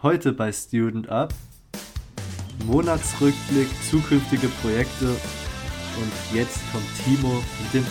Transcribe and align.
Heute 0.00 0.32
bei 0.32 0.52
Student 0.52 1.08
Up 1.08 1.34
Monatsrückblick, 2.66 3.66
zukünftige 3.90 4.46
Projekte 4.62 5.08
und 5.08 6.12
jetzt 6.32 6.60
kommt 6.70 6.86
Timo 7.04 7.42
mit 7.64 7.74
dem 7.74 7.84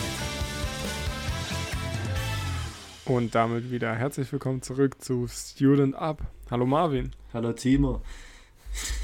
Und 3.04 3.34
damit 3.34 3.70
wieder 3.70 3.94
herzlich 3.94 4.32
willkommen 4.32 4.62
zurück 4.62 5.02
zu 5.02 5.26
Student 5.28 5.96
Up. 5.96 6.22
Hallo 6.50 6.64
Marvin. 6.64 7.10
Hallo 7.34 7.52
Timo. 7.52 8.00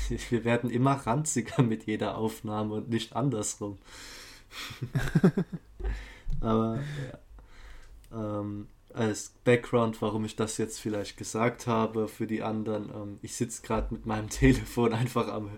Wir 0.31 0.45
werden 0.47 0.71
immer 0.71 0.93
ranziger 0.93 1.63
mit 1.63 1.85
jeder 1.85 2.17
Aufnahme 2.17 2.73
und 2.73 2.89
nicht 2.89 3.15
andersrum. 3.15 3.77
Aber 6.41 6.81
ja. 8.13 8.41
ähm, 8.41 8.69
als 8.95 9.35
Background, 9.45 10.01
warum 10.01 10.25
ich 10.25 10.37
das 10.37 10.57
jetzt 10.57 10.81
vielleicht 10.81 11.17
gesagt 11.17 11.67
habe 11.67 12.09
für 12.09 12.27
die 12.27 12.43
anderen, 12.43 12.91
ähm, 12.91 13.19
ich 13.23 13.35
sitze 13.35 13.63
gerade 13.63 13.93
mit 13.93 14.07
meinem 14.07 14.29
Telefon 14.31 14.93
einfach 14.93 15.29
am, 15.29 15.51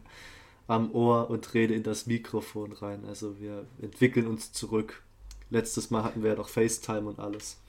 am 0.67 0.91
Ohr 0.93 1.31
und 1.31 1.55
rede 1.55 1.75
in 1.75 1.83
das 1.83 2.07
Mikrofon 2.07 2.73
rein. 2.73 3.05
Also 3.05 3.39
wir 3.39 3.67
entwickeln 3.81 4.27
uns 4.27 4.53
zurück. 4.53 5.03
Letztes 5.51 5.91
Mal 5.91 6.03
hatten 6.03 6.23
wir 6.23 6.31
ja 6.31 6.37
noch 6.37 6.49
FaceTime 6.49 7.09
und 7.09 7.21
alles. 7.21 7.61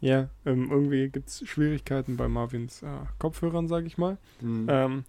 Ja, 0.00 0.28
ähm, 0.44 0.70
irgendwie 0.70 1.08
gibt 1.08 1.28
es 1.28 1.48
Schwierigkeiten 1.48 2.16
bei 2.16 2.28
Marvins 2.28 2.82
äh, 2.82 2.86
Kopfhörern, 3.18 3.68
sage 3.68 3.86
ich 3.86 3.98
mal. 3.98 4.18
Mhm. 4.40 4.66
Ähm, 4.68 5.04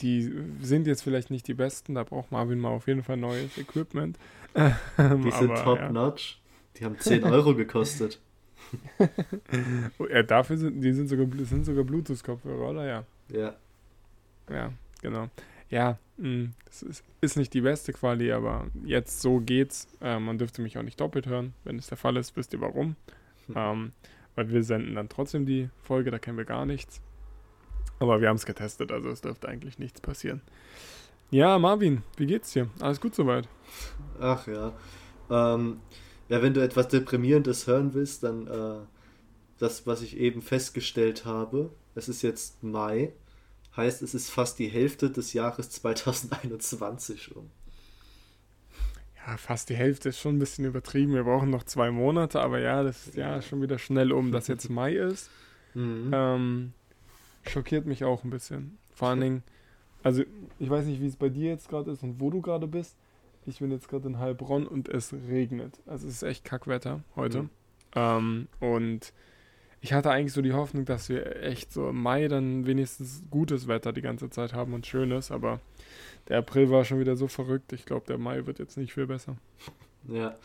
die 0.00 0.30
sind 0.60 0.86
jetzt 0.86 1.02
vielleicht 1.02 1.30
nicht 1.30 1.46
die 1.48 1.54
besten, 1.54 1.94
da 1.94 2.02
braucht 2.02 2.32
Marvin 2.32 2.58
mal 2.58 2.70
auf 2.70 2.86
jeden 2.86 3.02
Fall 3.02 3.16
neues 3.16 3.56
Equipment. 3.58 4.18
die 4.54 5.30
sind 5.30 5.54
top-notch. 5.56 6.32
Ja. 6.32 6.40
Die 6.78 6.84
haben 6.84 6.98
10 6.98 7.24
Euro 7.24 7.54
gekostet. 7.54 8.20
ja, 10.10 10.22
dafür 10.22 10.56
sind 10.56 10.80
die 10.80 10.92
sind 10.92 11.08
sogar, 11.08 11.26
sind 11.44 11.64
sogar 11.64 11.84
Bluetooth-Kopfhörer, 11.84 12.70
oder? 12.70 12.86
Ja. 12.86 13.04
Ja. 13.30 13.54
Ja, 14.50 14.72
genau. 15.00 15.28
Ja, 15.70 15.98
mh, 16.18 16.50
das 16.66 16.82
ist, 16.82 17.04
ist 17.20 17.36
nicht 17.36 17.54
die 17.54 17.62
beste 17.62 17.92
Quali, 17.92 18.32
aber 18.32 18.66
jetzt 18.84 19.20
so 19.22 19.40
geht's. 19.40 19.88
Äh, 20.00 20.18
man 20.18 20.38
dürfte 20.38 20.62
mich 20.62 20.78
auch 20.78 20.82
nicht 20.82 21.00
doppelt 21.00 21.26
hören. 21.26 21.54
Wenn 21.64 21.78
es 21.78 21.88
der 21.88 21.96
Fall 21.96 22.16
ist, 22.16 22.36
wisst 22.36 22.52
ihr 22.52 22.60
warum. 22.60 22.96
Hm. 23.46 23.54
Ähm, 23.56 23.92
weil 24.34 24.50
wir 24.50 24.62
senden 24.62 24.94
dann 24.94 25.08
trotzdem 25.08 25.46
die 25.46 25.70
Folge, 25.82 26.10
da 26.10 26.18
kennen 26.18 26.38
wir 26.38 26.44
gar 26.44 26.66
nichts. 26.66 27.00
Aber 27.98 28.20
wir 28.20 28.28
haben 28.28 28.36
es 28.36 28.46
getestet, 28.46 28.90
also 28.92 29.08
es 29.10 29.20
dürfte 29.20 29.48
eigentlich 29.48 29.78
nichts 29.78 30.00
passieren. 30.00 30.42
Ja, 31.30 31.58
Marvin, 31.58 32.02
wie 32.16 32.26
geht's 32.26 32.52
dir? 32.52 32.68
Alles 32.80 33.00
gut 33.00 33.14
soweit? 33.14 33.48
Ach 34.20 34.46
ja. 34.46 34.72
Ähm, 35.30 35.80
ja, 36.34 36.42
wenn 36.42 36.52
du 36.52 36.60
etwas 36.60 36.88
Deprimierendes 36.88 37.68
hören 37.68 37.94
willst, 37.94 38.24
dann 38.24 38.48
äh, 38.48 38.80
das, 39.58 39.86
was 39.86 40.02
ich 40.02 40.16
eben 40.16 40.42
festgestellt 40.42 41.24
habe, 41.24 41.70
es 41.94 42.08
ist 42.08 42.22
jetzt 42.22 42.60
Mai, 42.64 43.12
heißt 43.76 44.02
es 44.02 44.14
ist 44.14 44.30
fast 44.30 44.58
die 44.58 44.66
Hälfte 44.66 45.10
des 45.10 45.32
Jahres 45.32 45.70
2021 45.70 47.36
um. 47.36 47.52
Ja, 49.24 49.36
fast 49.36 49.70
die 49.70 49.76
Hälfte 49.76 50.08
ist 50.08 50.18
schon 50.18 50.34
ein 50.34 50.38
bisschen 50.40 50.64
übertrieben. 50.64 51.14
Wir 51.14 51.22
brauchen 51.22 51.50
noch 51.50 51.62
zwei 51.62 51.92
Monate, 51.92 52.40
aber 52.40 52.58
ja, 52.58 52.82
das 52.82 53.06
ist 53.06 53.16
ja 53.16 53.40
schon 53.40 53.62
wieder 53.62 53.78
schnell 53.78 54.10
um, 54.10 54.32
dass 54.32 54.48
jetzt 54.48 54.68
Mai 54.68 54.94
ist. 54.94 55.30
Mhm. 55.76 56.10
Ähm, 56.14 56.72
schockiert 57.48 57.84
mich 57.84 58.04
auch 58.04 58.22
ein 58.22 58.30
bisschen. 58.30 58.78
Vor 58.94 59.08
allen 59.08 59.20
Dingen, 59.20 59.42
also 60.04 60.22
ich 60.60 60.70
weiß 60.70 60.84
nicht, 60.84 61.00
wie 61.00 61.08
es 61.08 61.16
bei 61.16 61.28
dir 61.28 61.50
jetzt 61.50 61.68
gerade 61.68 61.90
ist 61.90 62.04
und 62.04 62.20
wo 62.20 62.30
du 62.30 62.40
gerade 62.40 62.68
bist. 62.68 62.94
Ich 63.46 63.58
bin 63.58 63.70
jetzt 63.70 63.88
gerade 63.88 64.08
in 64.08 64.18
Heilbronn 64.18 64.66
und 64.66 64.88
es 64.88 65.12
regnet. 65.12 65.80
Also 65.86 66.08
es 66.08 66.14
ist 66.14 66.22
echt 66.22 66.44
Kackwetter 66.44 67.02
heute. 67.16 67.42
Mhm. 67.42 67.50
Ähm, 67.94 68.48
und 68.60 69.12
ich 69.80 69.92
hatte 69.92 70.10
eigentlich 70.10 70.32
so 70.32 70.42
die 70.42 70.54
Hoffnung, 70.54 70.84
dass 70.84 71.08
wir 71.08 71.42
echt 71.42 71.72
so 71.72 71.90
im 71.90 72.02
Mai 72.02 72.28
dann 72.28 72.66
wenigstens 72.66 73.22
gutes 73.30 73.68
Wetter 73.68 73.92
die 73.92 74.02
ganze 74.02 74.30
Zeit 74.30 74.54
haben 74.54 74.72
und 74.72 74.86
schönes, 74.86 75.30
aber 75.30 75.60
der 76.28 76.38
April 76.38 76.70
war 76.70 76.84
schon 76.84 77.00
wieder 77.00 77.16
so 77.16 77.28
verrückt. 77.28 77.72
Ich 77.72 77.84
glaube, 77.84 78.06
der 78.06 78.18
Mai 78.18 78.46
wird 78.46 78.58
jetzt 78.58 78.78
nicht 78.78 78.94
viel 78.94 79.06
besser. 79.06 79.36
Ja. 80.08 80.36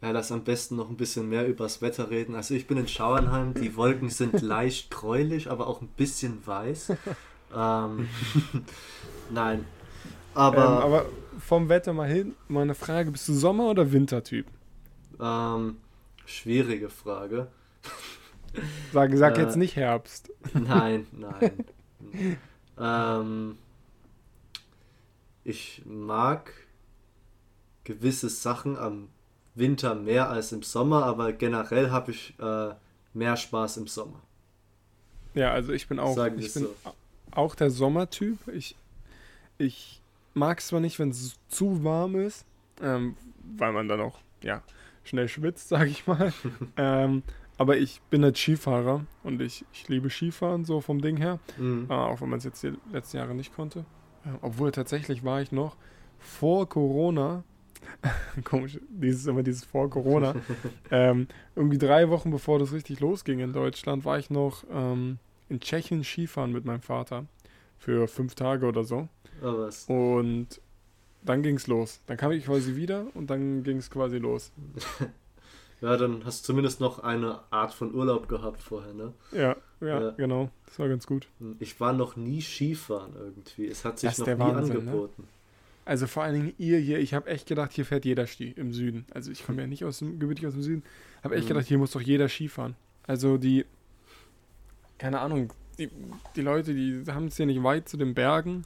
Ja, 0.00 0.12
lass 0.12 0.30
am 0.30 0.44
besten 0.44 0.76
noch 0.76 0.88
ein 0.90 0.96
bisschen 0.96 1.28
mehr 1.28 1.46
übers 1.48 1.82
Wetter 1.82 2.08
reden. 2.10 2.36
Also 2.36 2.54
ich 2.54 2.68
bin 2.68 2.78
in 2.78 2.86
Schauernheim, 2.86 3.54
die 3.54 3.74
Wolken 3.76 4.10
sind 4.10 4.40
leicht 4.42 4.90
gräulich, 4.90 5.50
aber 5.50 5.66
auch 5.66 5.80
ein 5.80 5.88
bisschen 5.88 6.46
weiß. 6.46 6.92
ähm, 7.56 8.08
Nein. 9.30 9.64
Aber, 10.38 10.64
ähm, 10.64 10.70
aber 10.70 11.06
vom 11.40 11.68
Wetter 11.68 11.92
mal 11.92 12.08
hin, 12.08 12.36
mal 12.46 12.62
eine 12.62 12.76
Frage, 12.76 13.10
bist 13.10 13.26
du 13.28 13.34
Sommer- 13.34 13.70
oder 13.70 13.90
Wintertyp? 13.90 14.46
Ähm, 15.20 15.78
schwierige 16.26 16.88
Frage. 16.90 17.48
Sag, 18.92 19.10
sag 19.16 19.36
äh, 19.36 19.42
jetzt 19.42 19.56
nicht 19.56 19.74
Herbst. 19.74 20.30
Nein, 20.54 21.08
nein. 21.12 21.64
ähm, 22.78 23.58
ich 25.42 25.82
mag 25.84 26.52
gewisse 27.82 28.28
Sachen 28.28 28.76
am 28.78 29.08
Winter 29.56 29.96
mehr 29.96 30.30
als 30.30 30.52
im 30.52 30.62
Sommer, 30.62 31.04
aber 31.04 31.32
generell 31.32 31.90
habe 31.90 32.12
ich 32.12 32.38
äh, 32.38 32.74
mehr 33.12 33.36
Spaß 33.36 33.78
im 33.78 33.88
Sommer. 33.88 34.22
Ja, 35.34 35.50
also 35.50 35.72
ich 35.72 35.88
bin 35.88 35.98
auch, 35.98 36.14
Sagen 36.14 36.38
ich 36.38 36.54
bin 36.54 36.62
so. 36.62 36.74
auch 37.32 37.56
der 37.56 37.70
Sommertyp. 37.70 38.46
Ich, 38.48 38.76
ich 39.58 40.00
mag 40.34 40.58
es 40.58 40.68
zwar 40.68 40.80
nicht, 40.80 40.98
wenn 40.98 41.10
es 41.10 41.36
zu 41.48 41.84
warm 41.84 42.16
ist, 42.16 42.44
ähm, 42.82 43.16
weil 43.56 43.72
man 43.72 43.88
dann 43.88 44.00
auch 44.00 44.18
ja, 44.42 44.62
schnell 45.04 45.28
schwitzt, 45.28 45.68
sage 45.68 45.90
ich 45.90 46.06
mal. 46.06 46.32
ähm, 46.76 47.22
aber 47.56 47.76
ich 47.76 48.00
bin 48.02 48.22
halt 48.22 48.38
Skifahrer 48.38 49.04
und 49.24 49.42
ich, 49.42 49.64
ich 49.72 49.88
liebe 49.88 50.10
Skifahren, 50.10 50.64
so 50.64 50.80
vom 50.80 51.00
Ding 51.00 51.16
her. 51.16 51.40
Mhm. 51.56 51.86
Äh, 51.90 51.94
auch 51.94 52.20
wenn 52.20 52.28
man 52.28 52.38
es 52.38 52.44
jetzt 52.44 52.62
die 52.62 52.72
letzten 52.92 53.16
Jahre 53.16 53.34
nicht 53.34 53.54
konnte. 53.54 53.80
Äh, 54.24 54.30
obwohl 54.42 54.70
tatsächlich 54.70 55.24
war 55.24 55.42
ich 55.42 55.50
noch 55.50 55.76
vor 56.18 56.68
Corona, 56.68 57.42
komisch, 58.44 58.78
dieses 58.88 59.26
immer 59.26 59.42
dieses 59.42 59.64
vor 59.64 59.90
Corona, 59.90 60.34
ähm, 60.90 61.26
irgendwie 61.56 61.78
drei 61.78 62.08
Wochen 62.10 62.30
bevor 62.30 62.58
das 62.58 62.72
richtig 62.72 63.00
losging 63.00 63.40
in 63.40 63.52
Deutschland, 63.52 64.04
war 64.04 64.18
ich 64.18 64.30
noch 64.30 64.64
ähm, 64.70 65.18
in 65.48 65.60
Tschechien 65.60 66.04
Skifahren 66.04 66.52
mit 66.52 66.64
meinem 66.64 66.82
Vater. 66.82 67.26
Für 67.80 68.08
fünf 68.08 68.34
Tage 68.34 68.66
oder 68.66 68.82
so. 68.82 69.08
Und 69.88 70.60
dann 71.22 71.42
ging 71.42 71.56
es 71.56 71.66
los. 71.66 72.00
Dann 72.06 72.16
kam 72.16 72.32
ich 72.32 72.44
quasi 72.44 72.76
wieder 72.76 73.06
und 73.14 73.28
dann 73.28 73.62
ging 73.62 73.78
es 73.78 73.90
quasi 73.90 74.18
los. 74.18 74.52
Ja, 75.80 75.96
dann 75.96 76.24
hast 76.24 76.42
du 76.42 76.46
zumindest 76.46 76.80
noch 76.80 76.98
eine 76.98 77.40
Art 77.50 77.72
von 77.72 77.94
Urlaub 77.94 78.28
gehabt 78.28 78.60
vorher, 78.60 78.92
ne? 78.94 79.12
Ja, 79.30 79.56
ja, 79.80 80.00
ja. 80.00 80.10
genau. 80.10 80.50
Das 80.66 80.78
war 80.78 80.88
ganz 80.88 81.06
gut. 81.06 81.28
Ich 81.60 81.78
war 81.78 81.92
noch 81.92 82.16
nie 82.16 82.40
Skifahren 82.40 83.14
irgendwie. 83.14 83.68
Es 83.68 83.84
hat 83.84 84.00
sich 84.00 84.18
noch 84.18 84.26
nie 84.26 84.38
Wahnsinn, 84.38 84.84
ne? 84.84 84.90
angeboten. 84.90 85.22
Ne? 85.22 85.28
Also 85.84 86.06
vor 86.06 86.24
allen 86.24 86.34
Dingen 86.34 86.54
ihr 86.58 86.78
hier, 86.78 86.98
ich 86.98 87.14
habe 87.14 87.30
echt 87.30 87.46
gedacht, 87.46 87.72
hier 87.72 87.84
fährt 87.84 88.04
jeder 88.04 88.26
Ski 88.26 88.52
im 88.56 88.72
Süden. 88.72 89.06
Also 89.14 89.30
ich 89.30 89.46
komme 89.46 89.62
ja 89.62 89.66
nicht 89.66 89.84
aus 89.84 90.00
dem, 90.00 90.18
gebürtig 90.18 90.46
aus 90.46 90.54
dem 90.54 90.62
Süden. 90.62 90.82
Habe 91.22 91.36
echt 91.36 91.44
mhm. 91.44 91.48
gedacht, 91.48 91.66
hier 91.66 91.78
muss 91.78 91.92
doch 91.92 92.00
jeder 92.00 92.28
Ski 92.28 92.48
fahren. 92.48 92.74
Also 93.06 93.38
die, 93.38 93.64
keine 94.98 95.20
Ahnung, 95.20 95.52
die, 95.78 95.90
die 96.36 96.40
Leute, 96.42 96.74
die 96.74 97.04
haben 97.08 97.26
es 97.26 97.36
hier 97.36 97.46
nicht 97.46 97.62
weit 97.62 97.88
zu 97.88 97.96
den 97.96 98.14
Bergen. 98.14 98.64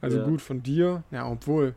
Also 0.00 0.18
ja. 0.18 0.24
gut 0.24 0.42
von 0.42 0.62
dir, 0.62 1.02
ja, 1.10 1.26
obwohl, 1.26 1.74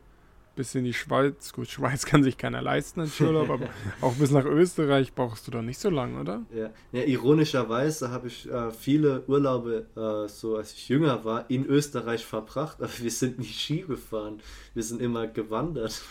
bis 0.58 0.74
in 0.74 0.84
die 0.84 0.92
Schweiz. 0.92 1.52
Gut, 1.52 1.68
Schweiz 1.70 2.04
kann 2.04 2.22
sich 2.22 2.36
keiner 2.36 2.60
leisten 2.60 3.00
als 3.00 3.18
Urlaub, 3.20 3.48
aber 3.48 3.68
auch 4.02 4.14
bis 4.14 4.30
nach 4.30 4.44
Österreich 4.44 5.14
brauchst 5.14 5.46
du 5.46 5.50
doch 5.50 5.62
nicht 5.62 5.78
so 5.78 5.88
lange, 5.88 6.20
oder? 6.20 6.42
Ja, 6.54 6.70
ja 6.92 7.04
ironischerweise 7.04 8.10
habe 8.10 8.26
ich 8.26 8.50
äh, 8.50 8.70
viele 8.70 9.22
Urlaube, 9.26 9.86
äh, 9.96 10.28
so 10.28 10.56
als 10.56 10.74
ich 10.74 10.88
jünger 10.88 11.24
war, 11.24 11.48
in 11.48 11.64
Österreich 11.64 12.26
verbracht, 12.26 12.78
aber 12.82 12.98
wir 12.98 13.10
sind 13.10 13.38
nicht 13.38 13.58
Ski 13.58 13.82
gefahren. 13.82 14.40
Wir 14.74 14.82
sind 14.82 15.00
immer 15.00 15.26
gewandert. 15.26 16.02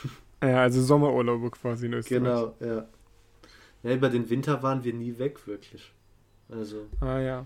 Ja, 0.41 0.61
also 0.61 0.81
Sommerurlaube 0.81 1.51
quasi 1.51 1.87
in 1.87 1.93
Österreich. 1.93 2.23
Genau, 2.23 2.55
ja. 2.59 2.85
Ja, 3.83 3.93
über 3.93 4.09
den 4.09 4.29
Winter 4.29 4.63
waren 4.63 4.83
wir 4.83 4.93
nie 4.93 5.17
weg, 5.17 5.45
wirklich. 5.45 5.91
Also. 6.49 6.87
Ah 6.99 7.19
ja. 7.19 7.45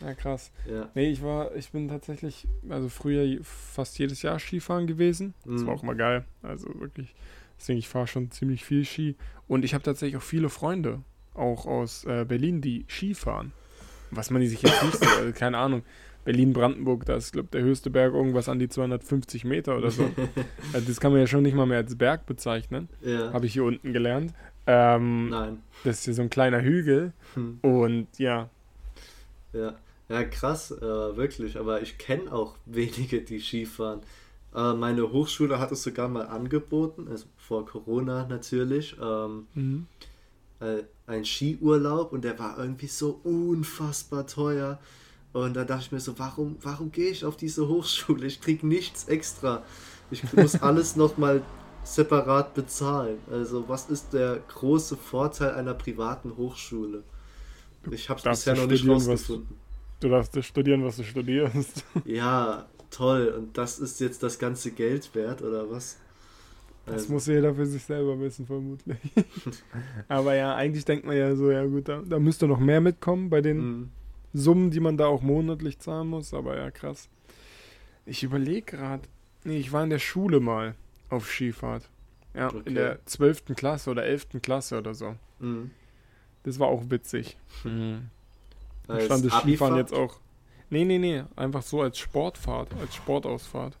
Ja, 0.00 0.14
krass. 0.14 0.52
Ja. 0.66 0.88
Nee, 0.94 1.10
ich 1.10 1.22
war, 1.22 1.54
ich 1.54 1.70
bin 1.70 1.88
tatsächlich, 1.88 2.46
also 2.68 2.88
früher 2.88 3.38
fast 3.42 3.98
jedes 3.98 4.22
Jahr 4.22 4.38
Skifahren 4.38 4.86
gewesen. 4.86 5.34
Das 5.44 5.62
mhm. 5.62 5.66
war 5.66 5.74
auch 5.74 5.82
mal 5.82 5.96
geil. 5.96 6.24
Also 6.42 6.68
wirklich. 6.80 7.14
Deswegen, 7.58 7.78
ich 7.78 7.88
fahre 7.88 8.06
schon 8.06 8.30
ziemlich 8.30 8.64
viel 8.64 8.84
Ski. 8.84 9.16
Und 9.48 9.64
ich 9.64 9.74
habe 9.74 9.82
tatsächlich 9.82 10.16
auch 10.16 10.26
viele 10.26 10.48
Freunde, 10.48 11.02
auch 11.34 11.66
aus 11.66 12.04
äh, 12.04 12.24
Berlin, 12.24 12.60
die 12.60 12.84
Ski 12.88 13.14
fahren. 13.14 13.52
Was 14.10 14.30
man 14.30 14.46
sich 14.46 14.62
jetzt 14.62 14.82
nicht 14.84 14.96
so, 14.98 15.06
also 15.06 15.32
keine 15.32 15.58
Ahnung. 15.58 15.82
Berlin-Brandenburg, 16.24 17.06
da 17.06 17.16
ist, 17.16 17.32
glaube 17.32 17.46
ich, 17.46 17.50
der 17.52 17.62
höchste 17.62 17.90
Berg 17.90 18.12
irgendwas 18.12 18.50
an 18.50 18.58
die 18.58 18.68
250 18.68 19.44
Meter 19.44 19.76
oder 19.78 19.90
so. 19.90 20.02
also 20.74 20.86
das 20.86 21.00
kann 21.00 21.10
man 21.12 21.20
ja 21.20 21.26
schon 21.26 21.42
nicht 21.42 21.54
mal 21.54 21.66
mehr 21.66 21.78
als 21.78 21.96
Berg 21.96 22.26
bezeichnen. 22.26 22.88
Ja. 23.00 23.32
Habe 23.32 23.46
ich 23.46 23.54
hier 23.54 23.64
unten 23.64 23.92
gelernt. 23.92 24.34
Ähm, 24.66 25.30
Nein. 25.30 25.62
Das 25.84 26.00
ist 26.00 26.04
hier 26.04 26.14
so 26.14 26.22
ein 26.22 26.28
kleiner 26.28 26.60
Hügel. 26.60 27.12
Hm. 27.34 27.60
Und 27.62 28.08
ja. 28.18 28.50
Ja. 29.54 29.74
Ja, 30.08 30.24
krass, 30.24 30.70
äh, 30.70 30.80
wirklich. 30.80 31.58
Aber 31.58 31.82
ich 31.82 31.98
kenne 31.98 32.32
auch 32.32 32.56
wenige, 32.66 33.22
die 33.22 33.40
Skifahren. 33.40 34.00
Äh, 34.54 34.74
meine 34.74 35.12
Hochschule 35.12 35.58
hat 35.58 35.72
es 35.72 35.82
sogar 35.82 36.08
mal 36.08 36.26
angeboten, 36.26 37.06
also 37.08 37.26
vor 37.36 37.66
Corona 37.66 38.26
natürlich, 38.26 38.96
ähm, 39.00 39.46
mhm. 39.54 39.86
äh, 40.60 40.82
ein 41.06 41.24
Skiurlaub 41.24 42.12
und 42.12 42.22
der 42.24 42.38
war 42.38 42.58
irgendwie 42.58 42.86
so 42.86 43.20
unfassbar 43.24 44.26
teuer. 44.26 44.78
Und 45.34 45.54
da 45.54 45.64
dachte 45.64 45.84
ich 45.84 45.92
mir 45.92 46.00
so, 46.00 46.18
warum, 46.18 46.56
warum 46.62 46.90
gehe 46.90 47.10
ich 47.10 47.24
auf 47.24 47.36
diese 47.36 47.68
Hochschule? 47.68 48.26
Ich 48.26 48.40
kriege 48.40 48.66
nichts 48.66 49.08
extra. 49.08 49.62
Ich 50.10 50.32
muss 50.32 50.54
alles 50.62 50.96
nochmal 50.96 51.42
separat 51.84 52.54
bezahlen. 52.54 53.18
Also 53.30 53.68
was 53.68 53.90
ist 53.90 54.12
der 54.14 54.40
große 54.48 54.96
Vorteil 54.96 55.52
einer 55.52 55.74
privaten 55.74 56.36
Hochschule? 56.36 57.02
Ich 57.90 58.08
habe 58.08 58.18
es 58.18 58.24
bisher 58.24 58.56
noch 58.56 58.66
nicht 58.66 58.88
rausgefunden. 58.88 59.48
Was, 59.50 59.67
du 60.00 60.08
darfst 60.08 60.42
studieren, 60.44 60.84
was 60.84 60.96
du 60.96 61.04
studierst. 61.04 61.84
Ja, 62.04 62.66
toll. 62.90 63.34
Und 63.36 63.56
das 63.58 63.78
ist 63.78 64.00
jetzt 64.00 64.22
das 64.22 64.38
ganze 64.38 64.70
Geld 64.70 65.14
wert, 65.14 65.42
oder 65.42 65.70
was? 65.70 65.98
Das 66.86 67.02
also. 67.02 67.12
muss 67.12 67.26
jeder 67.26 67.54
für 67.54 67.66
sich 67.66 67.84
selber 67.84 68.18
wissen, 68.18 68.46
vermutlich. 68.46 68.98
Aber 70.08 70.34
ja, 70.34 70.54
eigentlich 70.54 70.84
denkt 70.84 71.04
man 71.04 71.16
ja 71.16 71.34
so, 71.36 71.50
ja 71.50 71.64
gut, 71.64 71.88
da, 71.88 72.02
da 72.02 72.18
müsste 72.18 72.46
noch 72.46 72.60
mehr 72.60 72.80
mitkommen 72.80 73.28
bei 73.28 73.40
den 73.40 73.58
mhm. 73.58 73.90
Summen, 74.32 74.70
die 74.70 74.80
man 74.80 74.96
da 74.96 75.06
auch 75.06 75.22
monatlich 75.22 75.78
zahlen 75.78 76.08
muss. 76.08 76.32
Aber 76.32 76.56
ja, 76.56 76.70
krass. 76.70 77.08
Ich 78.06 78.22
überlege 78.22 78.76
gerade, 78.76 79.02
nee, 79.44 79.58
ich 79.58 79.72
war 79.72 79.84
in 79.84 79.90
der 79.90 79.98
Schule 79.98 80.40
mal 80.40 80.74
auf 81.10 81.28
Skifahrt. 81.28 81.88
Ja, 82.34 82.48
okay. 82.48 82.62
in 82.64 82.74
der 82.74 83.04
12. 83.04 83.56
Klasse 83.56 83.90
oder 83.90 84.04
11. 84.04 84.40
Klasse 84.42 84.78
oder 84.78 84.94
so. 84.94 85.14
Mhm. 85.40 85.70
Das 86.44 86.58
war 86.58 86.68
auch 86.68 86.84
witzig. 86.88 87.36
Mhm. 87.64 88.10
Da 88.88 89.00
stand 89.00 89.24
das 89.24 89.40
Skifahren 89.40 89.76
jetzt 89.76 89.92
auch. 89.92 90.16
Nee, 90.70 90.84
nee, 90.84 90.98
nee. 90.98 91.22
Einfach 91.36 91.62
so 91.62 91.82
als 91.82 91.98
Sportfahrt, 91.98 92.68
als 92.80 92.94
Sportausfahrt. 92.94 93.78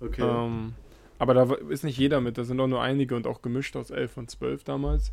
Okay. 0.00 0.22
Ähm, 0.22 0.74
aber 1.18 1.34
da 1.34 1.54
ist 1.68 1.84
nicht 1.84 1.98
jeder 1.98 2.20
mit, 2.20 2.38
da 2.38 2.44
sind 2.44 2.60
auch 2.60 2.66
nur 2.66 2.82
einige 2.82 3.14
und 3.16 3.26
auch 3.26 3.42
gemischt 3.42 3.76
aus 3.76 3.90
11 3.90 4.16
und 4.16 4.30
12 4.30 4.64
damals. 4.64 5.12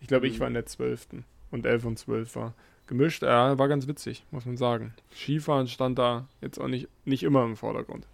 Ich 0.00 0.08
glaube, 0.08 0.26
mhm. 0.26 0.32
ich 0.32 0.40
war 0.40 0.48
in 0.48 0.54
der 0.54 0.66
12. 0.66 1.08
und 1.50 1.66
11 1.66 1.84
und 1.84 1.98
12 1.98 2.36
war 2.36 2.54
gemischt. 2.86 3.22
Ja, 3.22 3.58
war 3.58 3.68
ganz 3.68 3.86
witzig, 3.86 4.24
muss 4.30 4.46
man 4.46 4.56
sagen. 4.56 4.94
Skifahren 5.14 5.68
stand 5.68 5.98
da 5.98 6.26
jetzt 6.40 6.58
auch 6.58 6.68
nicht, 6.68 6.88
nicht 7.04 7.22
immer 7.22 7.44
im 7.44 7.56
Vordergrund. 7.56 8.06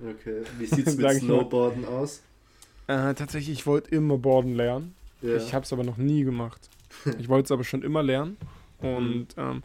Okay, 0.00 0.42
wie 0.58 0.66
sieht 0.74 0.86
es 0.86 0.96
mit 0.96 1.10
Snowboarden 1.10 1.84
aus? 1.84 2.22
Äh, 2.86 3.14
tatsächlich, 3.14 3.60
ich 3.60 3.66
wollte 3.66 3.94
immer 3.94 4.18
Boarden 4.18 4.54
lernen. 4.54 4.94
Ja. 5.22 5.36
Ich 5.36 5.54
habe 5.54 5.64
es 5.64 5.72
aber 5.72 5.84
noch 5.84 5.96
nie 5.96 6.24
gemacht. 6.24 6.68
Ich 7.18 7.28
wollte 7.28 7.44
es 7.44 7.52
aber 7.52 7.62
schon 7.62 7.82
immer 7.82 8.02
lernen. 8.02 8.36
Und 8.80 9.36
mhm. 9.36 9.42
ähm, 9.42 9.62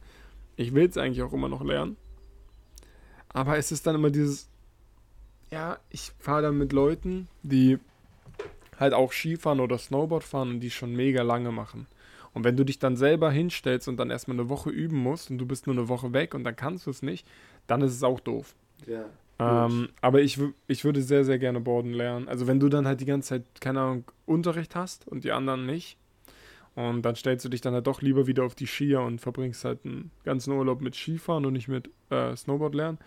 ich 0.55 0.73
will 0.73 0.87
es 0.87 0.97
eigentlich 0.97 1.23
auch 1.23 1.33
immer 1.33 1.49
noch 1.49 1.63
lernen. 1.63 1.97
Aber 3.29 3.57
es 3.57 3.71
ist 3.71 3.85
dann 3.85 3.95
immer 3.95 4.09
dieses, 4.09 4.49
ja, 5.51 5.77
ich 5.89 6.11
fahre 6.19 6.43
dann 6.43 6.57
mit 6.57 6.71
Leuten, 6.71 7.27
die 7.43 7.79
halt 8.79 8.93
auch 8.93 9.11
Skifahren 9.11 9.59
oder 9.59 9.77
Snowboard 9.77 10.23
fahren 10.23 10.49
und 10.49 10.59
die 10.59 10.71
schon 10.71 10.95
mega 10.95 11.21
lange 11.21 11.51
machen. 11.51 11.87
Und 12.33 12.43
wenn 12.43 12.57
du 12.57 12.65
dich 12.65 12.79
dann 12.79 12.97
selber 12.97 13.31
hinstellst 13.31 13.87
und 13.87 13.97
dann 13.97 14.09
erstmal 14.09 14.37
eine 14.37 14.49
Woche 14.49 14.69
üben 14.69 14.97
musst 14.97 15.31
und 15.31 15.37
du 15.37 15.45
bist 15.45 15.67
nur 15.67 15.75
eine 15.75 15.87
Woche 15.87 16.11
weg 16.11 16.33
und 16.33 16.43
dann 16.43 16.55
kannst 16.55 16.85
du 16.85 16.91
es 16.91 17.01
nicht, 17.01 17.25
dann 17.67 17.81
ist 17.81 17.93
es 17.93 18.03
auch 18.03 18.19
doof. 18.19 18.55
Ja. 18.85 19.05
Ähm, 19.39 19.89
aber 20.01 20.21
ich, 20.21 20.39
ich 20.67 20.83
würde 20.85 21.01
sehr, 21.01 21.25
sehr 21.25 21.39
gerne 21.39 21.59
Boarden 21.59 21.93
lernen. 21.93 22.27
Also 22.27 22.47
wenn 22.47 22.59
du 22.59 22.69
dann 22.69 22.87
halt 22.87 23.01
die 23.01 23.05
ganze 23.05 23.29
Zeit, 23.29 23.43
keine 23.61 23.81
Ahnung, 23.81 24.03
Unterricht 24.25 24.75
hast 24.75 25.07
und 25.07 25.23
die 25.23 25.31
anderen 25.31 25.65
nicht, 25.65 25.97
und 26.75 27.03
dann 27.03 27.15
stellst 27.15 27.45
du 27.45 27.49
dich 27.49 27.61
dann 27.61 27.73
halt 27.73 27.87
doch 27.87 28.01
lieber 28.01 28.27
wieder 28.27 28.43
auf 28.43 28.55
die 28.55 28.67
Skier 28.67 29.01
und 29.01 29.21
verbringst 29.21 29.63
halt 29.63 29.79
einen 29.85 30.11
ganzen 30.25 30.51
Urlaub 30.51 30.81
mit 30.81 30.95
Skifahren 30.95 31.45
und 31.45 31.53
nicht 31.53 31.69
mit 31.69 31.89
äh, 32.09 32.35
Snowboard 32.35 32.75
lernen. 32.75 32.97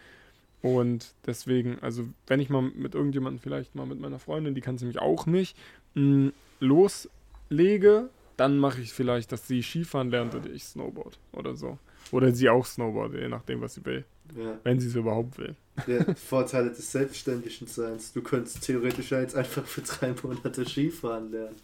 Und 0.63 1.15
deswegen, 1.27 1.79
also 1.81 2.05
wenn 2.27 2.41
ich 2.41 2.49
mal 2.49 2.63
mit 2.63 2.95
irgendjemandem, 2.95 3.41
vielleicht 3.41 3.75
mal 3.75 3.87
mit 3.87 4.01
meiner 4.01 4.19
Freundin, 4.19 4.55
die 4.55 4.61
kann 4.61 4.75
es 4.75 4.81
nämlich 4.81 4.99
auch 4.99 5.27
nicht, 5.27 5.57
mh, 5.95 6.33
loslege, 6.61 8.09
dann 8.37 8.59
mache 8.59 8.81
ich 8.81 8.93
vielleicht, 8.93 9.33
dass 9.33 9.47
sie 9.47 9.63
Skifahren 9.63 10.11
lernt 10.11 10.35
und 10.35 10.47
ich 10.47 10.65
Snowboard 10.65 11.19
oder 11.33 11.55
so. 11.55 11.79
Oder 12.11 12.33
sie 12.33 12.49
auch 12.49 12.65
Snowboard, 12.65 13.15
je 13.15 13.29
nachdem, 13.29 13.61
was 13.61 13.75
sie 13.75 13.85
will. 13.85 14.05
Ja. 14.37 14.59
Wenn 14.65 14.81
sie 14.81 14.89
es 14.89 14.95
überhaupt 14.95 15.39
will. 15.39 15.55
Ja, 15.87 16.15
Vorteile 16.15 16.71
des 16.71 16.91
selbstständigen 16.91 17.67
Seins. 17.67 18.13
Du 18.13 18.23
könntest 18.23 18.63
theoretisch 18.63 19.11
ja 19.11 19.21
jetzt 19.21 19.37
einfach 19.37 19.65
für 19.65 19.83
drei 19.83 20.15
Monate 20.23 20.65
Skifahren 20.67 21.31
lernen. 21.31 21.57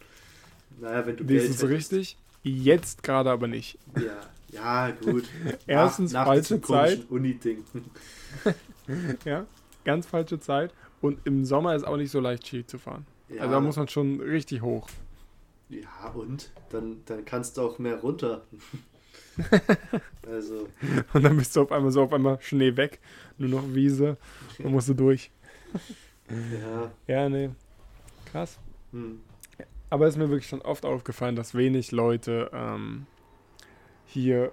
Naja, 0.79 1.05
wenn 1.05 1.17
du 1.17 1.25
Geld 1.25 1.49
ist 1.49 1.63
richtig. 1.63 2.17
Jetzt 2.43 3.03
gerade 3.03 3.31
aber 3.31 3.47
nicht. 3.47 3.79
Ja, 3.95 4.19
ja, 4.51 4.91
gut. 4.91 5.25
Erstens 5.67 6.13
nach, 6.13 6.21
nach 6.21 6.27
falsche 6.27 6.61
Zeit. 6.61 7.09
Uni-Ding. 7.09 7.63
ja, 9.25 9.45
ganz 9.83 10.05
falsche 10.05 10.39
Zeit. 10.39 10.71
Und 11.01 11.19
im 11.25 11.45
Sommer 11.45 11.75
ist 11.75 11.85
auch 11.85 11.97
nicht 11.97 12.11
so 12.11 12.19
leicht 12.19 12.47
Ski 12.47 12.65
zu 12.65 12.77
fahren. 12.77 13.05
Ja. 13.29 13.41
Also 13.41 13.53
da 13.53 13.59
muss 13.59 13.75
man 13.75 13.87
schon 13.87 14.21
richtig 14.21 14.61
hoch. 14.61 14.87
Ja, 15.69 16.09
und? 16.13 16.51
Dann, 16.69 16.97
dann 17.05 17.25
kannst 17.25 17.57
du 17.57 17.61
auch 17.61 17.79
mehr 17.79 17.99
runter. 17.99 18.43
also. 20.27 20.69
Und 21.13 21.23
dann 21.23 21.37
bist 21.37 21.55
du 21.55 21.61
auf 21.61 21.71
einmal 21.71 21.91
so 21.91 22.03
auf 22.03 22.13
einmal 22.13 22.39
Schnee 22.41 22.77
weg. 22.77 22.99
Nur 23.37 23.49
noch 23.49 23.73
Wiese. 23.73 24.17
Dann 24.59 24.71
musst 24.71 24.89
du 24.89 24.93
durch. 24.93 25.31
ja. 26.29 26.91
Ja, 27.07 27.29
nee. 27.29 27.49
Krass. 28.31 28.59
Hm. 28.91 29.19
Aber 29.95 30.07
es 30.07 30.15
ist 30.15 30.17
mir 30.17 30.29
wirklich 30.29 30.49
schon 30.49 30.61
oft 30.61 30.85
aufgefallen, 30.85 31.37
dass 31.37 31.55
wenig 31.55 31.93
Leute 31.93 32.51
ähm, 32.51 33.05
hier 34.05 34.51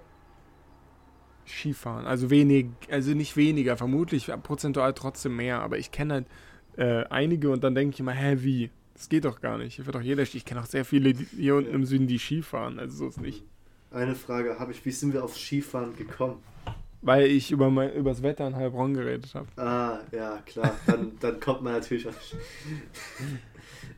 Skifahren. 1.45 2.05
Also 2.05 2.29
wenig, 2.29 2.67
also 2.89 3.11
nicht 3.11 3.35
weniger, 3.35 3.75
vermutlich 3.75 4.31
prozentual 4.41 4.93
trotzdem 4.93 5.35
mehr, 5.35 5.59
aber 5.59 5.77
ich 5.77 5.91
kenne 5.91 6.13
halt 6.13 6.27
äh, 6.77 7.03
einige 7.09 7.49
und 7.49 7.61
dann 7.61 7.75
denke 7.75 7.93
ich 7.93 7.99
immer, 7.99 8.13
hä, 8.13 8.37
wie? 8.39 8.69
Das 8.93 9.09
geht 9.09 9.25
doch 9.25 9.41
gar 9.41 9.57
nicht. 9.57 9.75
Hier 9.75 9.85
wird 9.85 9.95
doch 9.97 10.01
jeder 10.01 10.23
Ich 10.23 10.45
kenne 10.45 10.61
auch 10.61 10.65
sehr 10.65 10.85
viele 10.85 11.09
hier 11.09 11.55
unten 11.55 11.73
im 11.73 11.85
Süden, 11.85 12.07
die 12.07 12.19
Skifahren, 12.19 12.79
also 12.79 12.95
so 12.95 13.07
ist 13.09 13.19
nicht. 13.19 13.43
Eine 13.91 14.15
Frage 14.15 14.57
habe 14.59 14.71
ich, 14.71 14.85
wie 14.85 14.91
sind 14.91 15.13
wir 15.13 15.25
auf 15.25 15.35
Skifahren 15.37 15.93
gekommen? 15.97 16.41
Weil 17.01 17.25
ich 17.25 17.51
über 17.51 17.69
mein, 17.69 17.91
übers 17.91 18.23
Wetter 18.23 18.47
in 18.47 18.55
Heilbronn 18.55 18.93
geredet 18.93 19.35
habe. 19.35 19.47
Ah, 19.57 19.99
ja, 20.13 20.41
klar. 20.45 20.73
Dann, 20.87 21.19
dann 21.19 21.37
kommt 21.41 21.63
man 21.63 21.73
natürlich 21.73 22.07
auch. 22.07 22.13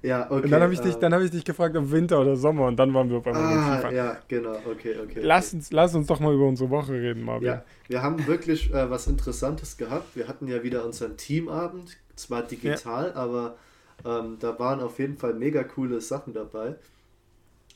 Ja, 0.06 0.26
okay. 0.30 0.44
Und 0.44 0.52
dann 0.52 0.62
habe 0.62 0.74
ich, 0.74 0.80
dich, 0.80 0.96
äh, 1.02 1.12
hab 1.12 1.22
ich 1.22 1.32
dich 1.32 1.44
gefragt, 1.44 1.76
ob 1.76 1.90
Winter 1.90 2.22
oder 2.22 2.36
Sommer 2.36 2.68
und 2.68 2.78
dann 2.78 2.94
waren 2.94 3.10
wir 3.10 3.18
auf 3.18 3.26
einmal 3.26 3.44
ah, 3.44 3.74
Skifahren. 3.74 3.96
Ja, 3.96 4.18
genau, 4.28 4.56
okay, 4.70 4.96
okay. 5.04 5.22
Lass 5.22 5.54
uns, 5.54 5.72
lass 5.72 5.96
uns 5.96 6.08
doch 6.08 6.20
mal 6.20 6.34
über 6.34 6.48
unsere 6.48 6.70
Woche 6.70 6.94
reden, 6.94 7.24
Marvin. 7.24 7.48
Ja, 7.48 7.64
wir 7.88 8.04
haben 8.04 8.26
wirklich 8.28 8.72
äh, 8.72 8.90
was 8.90 9.08
Interessantes 9.08 9.78
gehabt. 9.78 10.16
Wir 10.16 10.28
hatten 10.28 10.48
ja 10.48 10.62
wieder 10.62 10.86
unseren 10.86 11.18
Teamabend, 11.18 11.98
zwar 12.16 12.44
digital, 12.44 13.08
ja. 13.08 13.16
aber 13.16 13.58
ähm, 14.06 14.38
da 14.40 14.58
waren 14.60 14.80
auf 14.82 15.00
jeden 15.00 15.18
Fall 15.18 15.34
mega 15.34 15.64
coole 15.64 16.00
Sachen 16.02 16.34
dabei. 16.34 16.76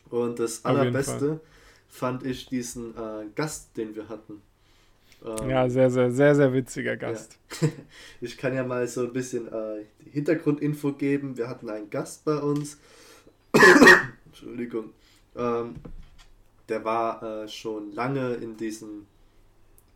Und 0.10 0.40
das 0.40 0.66
Allerbeste 0.66 1.40
fand 1.88 2.24
ich 2.26 2.48
diesen 2.48 2.96
äh, 2.96 3.26
Gast, 3.36 3.76
den 3.76 3.96
wir 3.96 4.08
hatten. 4.08 4.42
Ähm, 5.26 5.50
ja, 5.50 5.70
sehr, 5.70 5.92
sehr, 5.92 6.12
sehr, 6.12 6.36
sehr 6.36 6.54
witziger 6.54 6.98
Gast. 6.98 7.38
Ja. 7.62 7.68
Ich 8.22 8.38
kann 8.38 8.54
ja 8.54 8.64
mal 8.64 8.88
so 8.88 9.04
ein 9.04 9.14
bisschen 9.14 9.48
äh, 9.48 9.86
Hintergrundinfo 10.12 10.94
geben. 10.94 11.38
Wir 11.38 11.48
hatten 11.48 11.70
einen 11.70 11.90
Gast 11.90 12.26
bei 12.26 12.38
uns. 12.38 12.78
Entschuldigung. 14.26 14.92
Ähm, 15.36 15.76
der 16.68 16.86
war 16.86 17.24
äh, 17.24 17.48
schon 17.48 17.92
lange 17.94 18.36
in 18.36 18.56
diesem, 18.58 19.08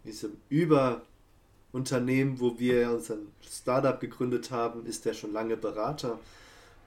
diesem 0.03 0.38
Überunternehmen, 0.50 2.39
wo 2.39 2.57
wir 2.57 2.91
unseren 2.91 3.27
Startup 3.41 4.00
gegründet 4.00 4.51
haben, 4.51 4.86
ist 4.86 5.05
der 5.05 5.13
schon 5.13 5.33
lange 5.33 5.57
Berater 5.57 6.19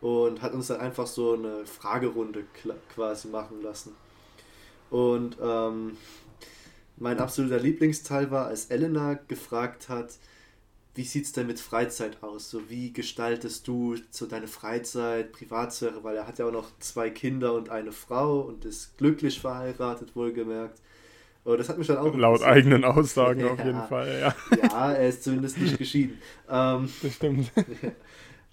und 0.00 0.42
hat 0.42 0.52
uns 0.54 0.66
dann 0.68 0.80
einfach 0.80 1.06
so 1.06 1.34
eine 1.34 1.64
Fragerunde 1.66 2.44
quasi 2.94 3.28
machen 3.28 3.62
lassen. 3.62 3.94
Und 4.90 5.36
ähm, 5.42 5.96
mein 6.96 7.18
absoluter 7.18 7.58
Lieblingsteil 7.58 8.30
war, 8.30 8.46
als 8.46 8.66
Elena 8.66 9.14
gefragt 9.14 9.88
hat, 9.88 10.14
wie 10.94 11.04
sieht 11.04 11.26
es 11.26 11.32
denn 11.32 11.46
mit 11.46 11.60
Freizeit 11.60 12.22
aus? 12.22 12.50
So, 12.50 12.70
wie 12.70 12.92
gestaltest 12.92 13.68
du 13.68 13.96
so 14.10 14.24
deine 14.24 14.48
Freizeit, 14.48 15.30
Privatsphäre? 15.30 16.02
Weil 16.02 16.16
er 16.16 16.26
hat 16.26 16.38
ja 16.38 16.46
auch 16.46 16.52
noch 16.52 16.70
zwei 16.78 17.10
Kinder 17.10 17.52
und 17.52 17.68
eine 17.68 17.92
Frau 17.92 18.40
und 18.40 18.64
ist 18.64 18.96
glücklich 18.96 19.38
verheiratet, 19.38 20.16
wohlgemerkt. 20.16 20.80
Und 21.44 21.58
das 21.60 21.68
hat 21.68 21.76
mich 21.78 21.86
dann 21.86 21.98
auch. 21.98 22.14
Laut 22.16 22.42
eigenen 22.42 22.84
Aussagen 22.84 23.40
ja, 23.46 23.50
auf 23.52 23.62
jeden 23.62 23.82
Fall, 23.82 24.18
ja. 24.20 24.34
Ja, 24.62 24.92
er 24.92 25.08
ist 25.08 25.22
zumindest 25.22 25.58
nicht 25.58 25.78
geschieden. 25.78 26.18
Ähm, 26.48 26.88
das 27.02 27.14
stimmt. 27.14 27.52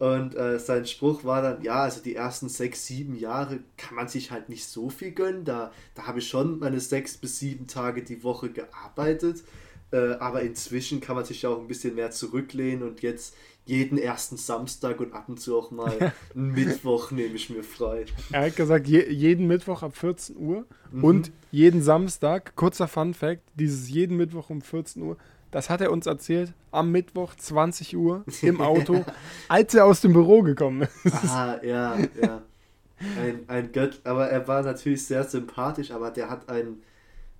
Und 0.03 0.35
äh, 0.35 0.59
sein 0.59 0.85
Spruch 0.85 1.23
war 1.23 1.41
dann, 1.41 1.61
ja, 1.61 1.75
also 1.75 2.01
die 2.01 2.13
ersten 2.13 2.49
sechs, 2.49 2.85
sieben 2.85 3.15
Jahre 3.15 3.59
kann 3.77 3.95
man 3.95 4.09
sich 4.09 4.31
halt 4.31 4.49
nicht 4.49 4.65
so 4.65 4.89
viel 4.89 5.11
gönnen. 5.11 5.45
Da, 5.45 5.71
da 5.95 6.07
habe 6.07 6.19
ich 6.19 6.27
schon 6.27 6.59
meine 6.59 6.81
sechs 6.81 7.15
bis 7.15 7.39
sieben 7.39 7.67
Tage 7.67 8.03
die 8.03 8.21
Woche 8.21 8.49
gearbeitet. 8.51 9.45
Äh, 9.93 10.15
aber 10.15 10.41
inzwischen 10.41 10.99
kann 10.99 11.15
man 11.15 11.23
sich 11.23 11.43
ja 11.43 11.51
auch 11.51 11.59
ein 11.61 11.69
bisschen 11.69 11.95
mehr 11.95 12.11
zurücklehnen 12.11 12.85
und 12.85 13.01
jetzt 13.01 13.33
jeden 13.65 13.97
ersten 13.97 14.37
Samstag 14.37 14.99
und 14.99 15.13
ab 15.13 15.29
und 15.29 15.39
zu 15.39 15.57
auch 15.57 15.71
mal 15.71 16.13
einen 16.35 16.51
Mittwoch 16.51 17.11
nehme 17.11 17.35
ich 17.35 17.49
mir 17.49 17.63
frei. 17.63 18.05
Er 18.31 18.47
hat 18.47 18.55
gesagt, 18.55 18.87
je, 18.87 19.09
jeden 19.09 19.47
Mittwoch 19.47 19.83
ab 19.83 19.95
14 19.95 20.35
Uhr 20.37 20.65
mhm. 20.91 21.03
und 21.03 21.31
jeden 21.51 21.81
Samstag, 21.81 22.55
kurzer 22.55 22.87
Fun 22.87 23.13
Fact, 23.13 23.41
dieses 23.55 23.89
jeden 23.89 24.17
Mittwoch 24.17 24.49
um 24.49 24.61
14 24.61 25.01
Uhr, 25.01 25.17
das 25.51 25.69
hat 25.69 25.81
er 25.81 25.91
uns 25.91 26.07
erzählt 26.07 26.53
am 26.71 26.91
Mittwoch 26.91 27.35
20 27.35 27.95
Uhr 27.95 28.25
im 28.41 28.59
Auto, 28.61 29.05
als 29.47 29.73
er 29.75 29.85
aus 29.85 30.01
dem 30.01 30.13
Büro 30.13 30.41
gekommen 30.41 30.87
ist. 31.03 31.23
Ah, 31.29 31.59
ja, 31.63 31.97
ja. 32.21 32.41
Ein, 33.21 33.43
ein 33.47 33.71
Gött, 33.71 34.01
aber 34.03 34.29
er 34.29 34.47
war 34.47 34.63
natürlich 34.63 35.05
sehr 35.05 35.23
sympathisch, 35.23 35.91
aber 35.91 36.09
der 36.09 36.29
hat 36.29 36.49
ein, 36.49 36.77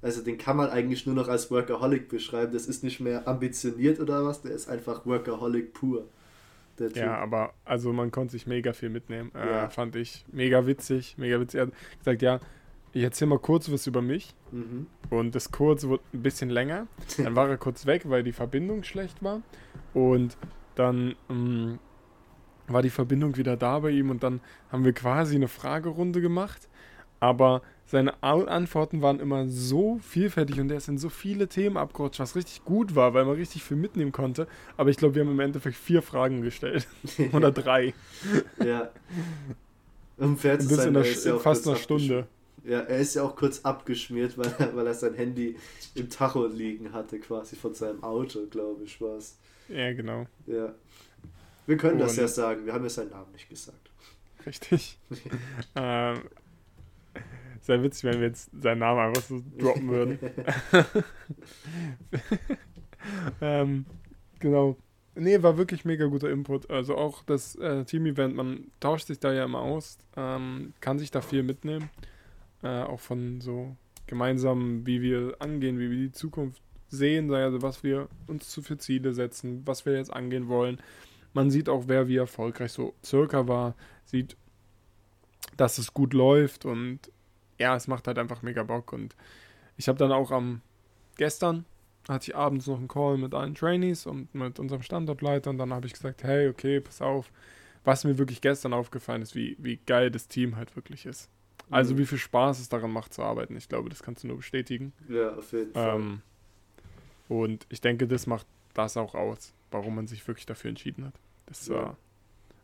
Also 0.03 0.21
den 0.21 0.37
kann 0.37 0.57
man 0.57 0.69
eigentlich 0.69 1.05
nur 1.05 1.15
noch 1.15 1.29
als 1.29 1.49
Workaholic 1.49 2.09
beschreiben. 2.09 2.51
Das 2.53 2.67
ist 2.67 2.83
nicht 2.83 2.99
mehr 2.99 3.27
ambitioniert 3.27 3.99
oder 3.99 4.25
was, 4.25 4.41
der 4.41 4.51
ist 4.51 4.69
einfach 4.69 5.05
Workaholic 5.05 5.73
pur. 5.73 6.05
Ja, 6.95 7.15
aber 7.17 7.53
also 7.65 7.93
man 7.93 8.11
konnte 8.11 8.31
sich 8.33 8.47
mega 8.47 8.73
viel 8.73 8.89
mitnehmen, 8.89 9.31
äh, 9.35 9.47
ja. 9.47 9.69
fand 9.69 9.95
ich. 9.95 10.25
Mega 10.31 10.65
witzig, 10.65 11.15
mega 11.17 11.39
witzig. 11.39 11.59
Er 11.59 11.67
hat 11.67 11.73
gesagt, 11.99 12.21
ja, 12.21 12.39
ich 12.93 13.03
erzähle 13.03 13.29
mal 13.29 13.39
kurz 13.39 13.71
was 13.71 13.87
über 13.87 14.01
mich. 14.01 14.35
Mhm. 14.51 14.87
Und 15.09 15.35
das 15.35 15.51
kurz 15.51 15.85
wurde 15.85 16.03
ein 16.13 16.21
bisschen 16.21 16.49
länger. 16.49 16.87
Dann 17.17 17.35
war 17.35 17.49
er 17.49 17.57
kurz 17.57 17.85
weg, 17.85 18.09
weil 18.09 18.23
die 18.23 18.31
Verbindung 18.31 18.83
schlecht 18.83 19.23
war. 19.23 19.41
Und 19.93 20.37
dann 20.75 21.15
ähm, 21.29 21.79
war 22.67 22.81
die 22.81 22.89
Verbindung 22.89 23.37
wieder 23.37 23.55
da 23.55 23.79
bei 23.79 23.91
ihm 23.91 24.09
und 24.09 24.23
dann 24.23 24.41
haben 24.71 24.83
wir 24.83 24.93
quasi 24.93 25.35
eine 25.35 25.47
Fragerunde 25.47 26.21
gemacht. 26.21 26.69
Aber 27.19 27.61
seine 27.93 28.23
Antworten 28.23 29.03
waren 29.03 29.19
immer 29.19 29.47
so 29.47 29.99
vielfältig 29.99 30.59
und 30.59 30.71
er 30.71 30.77
ist 30.77 30.87
in 30.87 30.97
so 30.97 31.09
viele 31.09 31.47
Themen 31.47 31.77
abgerutscht, 31.77 32.19
was 32.19 32.35
richtig 32.35 32.65
gut 32.65 32.95
war, 32.95 33.13
weil 33.13 33.23
man 33.23 33.35
richtig 33.35 33.63
viel 33.63 33.77
mitnehmen 33.77 34.11
konnte. 34.11 34.47
Aber 34.77 34.89
ich 34.89 34.97
glaube, 34.97 35.13
wir 35.13 35.23
haben 35.23 35.31
im 35.31 35.39
Endeffekt 35.39 35.75
vier 35.75 36.01
Fragen 36.01 36.41
gestellt. 36.41 36.87
Oder 37.33 37.51
drei. 37.51 37.93
Ja. 38.65 38.89
Um 40.17 40.37
fair 40.37 40.57
zu 40.57 40.73
sein, 40.73 40.87
in 40.87 40.93
der, 40.95 41.05
ja 41.05 41.37
fast 41.37 41.67
einer 41.67 41.75
Stunde. 41.75 42.27
Ja, 42.63 42.79
er 42.79 42.97
ist 42.97 43.13
ja 43.13 43.21
auch 43.23 43.35
kurz 43.35 43.59
abgeschmiert, 43.61 44.37
weil 44.39 44.51
er, 44.57 44.75
weil 44.75 44.87
er 44.87 44.93
sein 44.95 45.13
Handy 45.13 45.55
im 45.93 46.09
Tacho 46.09 46.47
liegen 46.47 46.93
hatte, 46.93 47.19
quasi 47.19 47.55
von 47.55 47.75
seinem 47.75 48.01
Auto, 48.01 48.47
glaube 48.47 48.85
ich, 48.85 48.99
war 49.01 49.17
es. 49.17 49.37
Ja, 49.69 49.93
genau. 49.93 50.25
Ja. 50.47 50.73
Wir 51.67 51.77
können 51.77 51.93
Und 51.93 52.07
das 52.07 52.15
ja 52.15 52.27
sagen, 52.27 52.65
wir 52.65 52.73
haben 52.73 52.83
ja 52.83 52.89
seinen 52.89 53.11
Namen 53.11 53.31
nicht 53.33 53.49
gesagt. 53.49 53.91
Richtig. 54.45 54.97
ähm, 55.75 56.21
sehr 57.63 57.81
witzig, 57.81 58.03
wenn 58.03 58.19
wir 58.19 58.27
jetzt 58.27 58.49
seinen 58.61 58.79
Namen 58.79 58.99
einfach 58.99 59.23
so 59.23 59.41
droppen 59.57 59.89
würden. 59.89 60.19
ähm, 63.41 63.85
genau. 64.39 64.75
Nee, 65.15 65.41
war 65.41 65.57
wirklich 65.57 65.85
mega 65.85 66.05
guter 66.07 66.29
Input. 66.29 66.69
Also 66.69 66.95
auch 66.95 67.23
das 67.23 67.55
äh, 67.55 67.85
Team-Event, 67.85 68.35
man 68.35 68.65
tauscht 68.79 69.07
sich 69.07 69.19
da 69.19 69.31
ja 69.31 69.45
immer 69.45 69.61
aus, 69.61 69.97
ähm, 70.17 70.73
kann 70.81 70.99
sich 70.99 71.09
da 71.09 71.21
viel 71.21 71.43
mitnehmen. 71.43 71.89
Äh, 72.63 72.83
auch 72.83 72.99
von 72.99 73.39
so 73.39 73.75
gemeinsam, 74.07 74.85
wie 74.85 75.01
wir 75.01 75.35
angehen, 75.39 75.79
wie 75.79 75.89
wir 75.89 75.97
die 75.97 76.11
Zukunft 76.11 76.61
sehen, 76.89 77.33
also 77.33 77.61
was 77.61 77.83
wir 77.83 78.09
uns 78.27 78.49
zu 78.49 78.61
für 78.61 78.77
Ziele 78.77 79.13
setzen, 79.13 79.61
was 79.65 79.85
wir 79.85 79.93
jetzt 79.93 80.11
angehen 80.11 80.49
wollen. 80.49 80.79
Man 81.33 81.49
sieht 81.49 81.69
auch, 81.69 81.85
wer 81.87 82.07
wie 82.09 82.17
erfolgreich 82.17 82.73
so 82.73 82.93
circa 83.03 83.47
war, 83.47 83.75
sieht, 84.05 84.35
dass 85.55 85.77
es 85.77 85.93
gut 85.93 86.13
läuft 86.13 86.65
und 86.65 86.99
ja, 87.63 87.75
es 87.75 87.87
macht 87.87 88.07
halt 88.07 88.19
einfach 88.19 88.41
mega 88.41 88.63
Bock. 88.63 88.91
Und 88.91 89.15
ich 89.77 89.87
habe 89.87 89.97
dann 89.97 90.11
auch 90.11 90.31
am 90.31 90.61
gestern 91.17 91.65
hatte 92.09 92.31
ich 92.31 92.35
abends 92.35 92.67
noch 92.67 92.77
einen 92.77 92.89
Call 92.89 93.17
mit 93.17 93.33
allen 93.33 93.55
Trainees 93.55 94.05
und 94.05 94.35
mit 94.35 94.59
unserem 94.59 94.81
Standortleiter 94.81 95.49
und 95.49 95.57
dann 95.57 95.71
habe 95.71 95.87
ich 95.87 95.93
gesagt, 95.93 96.23
hey, 96.23 96.49
okay, 96.49 96.81
pass 96.81 97.01
auf, 97.01 97.31
was 97.85 98.03
mir 98.03 98.17
wirklich 98.17 98.41
gestern 98.41 98.73
aufgefallen 98.73 99.21
ist, 99.21 99.35
wie, 99.35 99.55
wie 99.57 99.77
geil 99.77 100.11
das 100.11 100.27
Team 100.27 100.57
halt 100.57 100.75
wirklich 100.75 101.05
ist. 101.05 101.29
Also 101.69 101.93
mhm. 101.93 101.99
wie 101.99 102.05
viel 102.05 102.17
Spaß 102.17 102.59
es 102.59 102.67
daran 102.67 102.91
macht 102.91 103.13
zu 103.13 103.21
arbeiten. 103.21 103.55
Ich 103.55 103.69
glaube, 103.69 103.87
das 103.87 104.03
kannst 104.03 104.23
du 104.23 104.27
nur 104.27 104.35
bestätigen. 104.35 104.91
Ja, 105.07 105.33
auf 105.35 105.53
jeden 105.53 105.71
Fall. 105.71 105.95
Ähm, 105.95 106.21
und 107.29 107.65
ich 107.69 107.79
denke, 107.79 108.05
das 108.05 108.27
macht 108.27 108.47
das 108.73 108.97
auch 108.97 109.15
aus, 109.15 109.53
warum 109.71 109.95
man 109.95 110.07
sich 110.07 110.27
wirklich 110.27 110.45
dafür 110.45 110.69
entschieden 110.69 111.05
hat. 111.05 111.13
Das 111.45 111.67
ja. 111.67 111.75
war, 111.75 111.97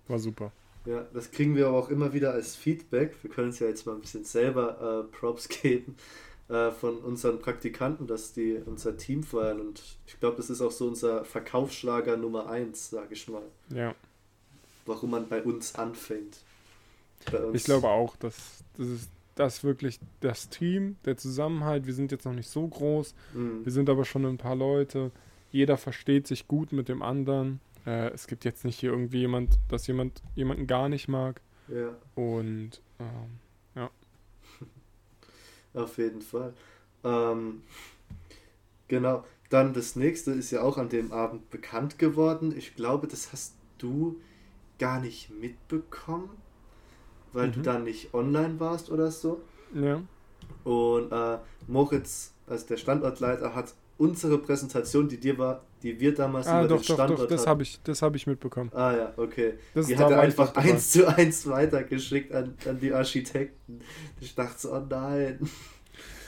war 0.10 0.20
super. 0.20 0.52
Ja, 0.86 1.06
das 1.14 1.32
kriegen 1.32 1.56
wir 1.56 1.68
aber 1.68 1.78
auch 1.78 1.90
immer 1.90 2.14
wieder 2.14 2.32
als 2.32 2.56
Feedback. 2.56 3.16
Wir 3.22 3.30
können 3.30 3.50
es 3.50 3.60
ja 3.60 3.68
jetzt 3.68 3.86
mal 3.86 3.96
ein 3.96 4.02
bisschen 4.02 4.24
selber 4.24 5.06
äh, 5.10 5.16
Props 5.16 5.48
geben 5.62 5.96
äh, 6.48 6.72
von 6.72 6.98
unseren 6.98 7.40
Praktikanten, 7.40 8.08
dass 8.08 8.34
die 8.34 8.60
unser 8.66 8.98
Team 8.98 9.24
feiern. 9.24 9.60
Und 9.60 9.82
ich 10.08 10.20
glaube, 10.20 10.38
das 10.38 10.50
ist 10.50 10.62
auch 10.62 10.72
so 10.72 10.88
unser 10.88 11.26
Verkaufsschlager 11.26 12.18
Nummer 12.18 12.50
1, 12.50 12.90
sage 12.90 13.14
ich 13.14 13.28
mal. 13.28 13.44
Ja. 13.74 13.94
Warum 14.86 15.12
man 15.12 15.28
bei 15.28 15.44
uns 15.44 15.76
anfängt. 15.76 16.40
Bei 17.32 17.44
uns. 17.44 17.58
Ich 17.58 17.64
glaube 17.66 17.88
auch, 17.90 18.16
dass 18.16 18.64
das 18.78 18.88
ist 18.88 19.10
das 19.36 19.64
wirklich 19.64 20.00
das 20.20 20.50
Team, 20.50 20.98
der 21.06 21.16
Zusammenhalt. 21.16 21.86
Wir 21.86 21.94
sind 21.94 22.12
jetzt 22.12 22.26
noch 22.26 22.34
nicht 22.34 22.50
so 22.50 22.68
groß, 22.68 23.16
mhm. 23.34 23.64
wir 23.64 23.72
sind 23.72 23.90
aber 23.90 24.04
schon 24.04 24.26
ein 24.26 24.38
paar 24.38 24.56
Leute. 24.56 25.12
Jeder 25.52 25.78
versteht 25.78 26.28
sich 26.28 26.48
gut 26.48 26.74
mit 26.74 26.90
dem 26.90 27.02
anderen. 27.02 27.60
Äh, 27.86 28.10
es 28.10 28.28
gibt 28.28 28.46
jetzt 28.46 28.66
nicht 28.66 28.80
hier 28.80 28.92
irgendwie 28.92 29.20
jemand, 29.20 29.60
dass 29.68 29.88
jemand 29.88 30.22
jemanden 30.36 30.68
gar 30.68 30.90
nicht 30.90 31.08
mag. 31.08 31.42
Ja. 31.68 31.96
Und 32.16 32.82
ähm, 33.00 33.40
ja. 33.76 33.90
Auf 35.82 35.98
jeden 35.98 36.22
Fall. 36.22 36.54
Ähm, 37.04 37.64
genau. 38.88 39.24
Dann 39.50 39.74
das 39.74 39.96
nächste 39.96 40.32
ist 40.32 40.52
ja 40.52 40.62
auch 40.62 40.78
an 40.78 40.90
dem 40.90 41.12
Abend 41.12 41.50
bekannt 41.50 41.98
geworden. 41.98 42.56
Ich 42.56 42.76
glaube, 42.76 43.08
das 43.08 43.32
hast 43.34 43.56
du 43.80 44.20
gar 44.78 45.00
nicht 45.00 45.32
mitbekommen, 45.32 46.30
weil 47.34 47.48
mhm. 47.48 47.54
du 47.54 47.62
dann 47.62 47.84
nicht 47.84 48.14
online 48.14 48.60
warst 48.60 48.92
oder 48.92 49.12
so. 49.12 49.42
Ja. 49.74 50.02
Und 50.64 51.12
äh, 51.12 51.38
Moritz, 51.68 52.34
also 52.48 52.68
der 52.68 52.78
Standortleiter, 52.78 53.56
hat 53.56 53.74
unsere 54.00 54.38
Präsentation, 54.38 55.08
die 55.08 55.20
dir 55.20 55.38
war, 55.38 55.62
die 55.84 56.00
wir 56.00 56.14
damals 56.14 56.48
ah, 56.48 56.60
über 56.60 56.70
doch, 56.70 56.78
den 56.78 56.84
Standort 56.84 57.12
doch, 57.12 57.24
doch, 57.24 57.28
das 57.28 57.46
habe 57.46 57.64
ich, 57.64 57.80
das 57.84 58.02
habe 58.02 58.16
ich 58.18 58.26
mitbekommen. 58.26 58.72
Ah 58.74 58.96
ja, 58.96 59.14
okay. 59.18 59.56
Das 59.74 59.88
die 59.88 59.98
hat 59.98 60.10
er 60.10 60.22
einfach 60.22 60.56
eins 60.56 60.92
zu 60.92 61.06
eins 61.06 61.48
weitergeschickt 61.48 62.34
an, 62.34 62.56
an 62.66 62.80
die 62.80 62.94
Architekten. 62.94 63.82
Ich 64.22 64.34
dachte 64.34 64.58
so, 64.58 64.74
oh 64.74 64.82
nein. 64.90 65.40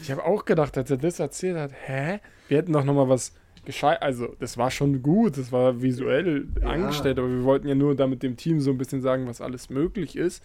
Ich 0.02 0.12
habe 0.12 0.24
auch 0.26 0.44
gedacht, 0.44 0.78
als 0.78 0.92
er 0.92 0.98
das 0.98 1.20
erzählt 1.20 1.58
hat, 1.58 1.72
hä? 1.86 2.20
Wir 2.50 2.58
hätten 2.58 2.74
doch 2.74 2.84
nochmal 2.84 3.08
was 3.08 3.34
gescheit. 3.64 4.02
Also, 4.02 4.36
das 4.40 4.58
war 4.58 4.70
schon 4.70 5.02
gut, 5.02 5.38
das 5.38 5.52
war 5.52 5.82
visuell 5.82 6.48
ja. 6.60 6.68
angestellt, 6.68 7.20
aber 7.20 7.30
wir 7.30 7.44
wollten 7.44 7.68
ja 7.68 7.76
nur 7.76 7.96
da 7.96 8.06
mit 8.06 8.22
dem 8.22 8.36
Team 8.36 8.60
so 8.60 8.72
ein 8.72 8.78
bisschen 8.78 9.02
sagen, 9.02 9.28
was 9.28 9.40
alles 9.40 9.70
möglich 9.70 10.18
ist. 10.18 10.44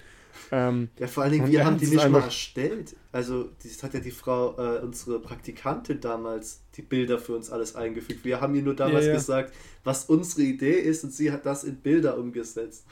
Ähm, 0.52 0.88
ja, 0.98 1.06
vor 1.06 1.22
allen 1.22 1.32
Dingen, 1.32 1.50
wir 1.50 1.64
haben 1.64 1.78
die 1.78 1.86
nicht 1.86 2.08
mal 2.08 2.22
erstellt. 2.22 2.96
Also, 3.12 3.50
das 3.62 3.82
hat 3.82 3.94
ja 3.94 4.00
die 4.00 4.10
Frau, 4.10 4.56
äh, 4.58 4.80
unsere 4.80 5.20
Praktikantin 5.20 6.00
damals, 6.00 6.62
die 6.76 6.82
Bilder 6.82 7.18
für 7.18 7.34
uns 7.34 7.50
alles 7.50 7.74
eingefügt. 7.74 8.24
Wir 8.24 8.40
haben 8.40 8.54
ihr 8.54 8.62
nur 8.62 8.76
damals 8.76 9.06
ja, 9.06 9.12
ja. 9.12 9.16
gesagt, 9.16 9.54
was 9.84 10.04
unsere 10.04 10.42
Idee 10.42 10.78
ist 10.78 11.04
und 11.04 11.12
sie 11.12 11.32
hat 11.32 11.46
das 11.46 11.64
in 11.64 11.76
Bilder 11.76 12.18
umgesetzt. 12.18 12.84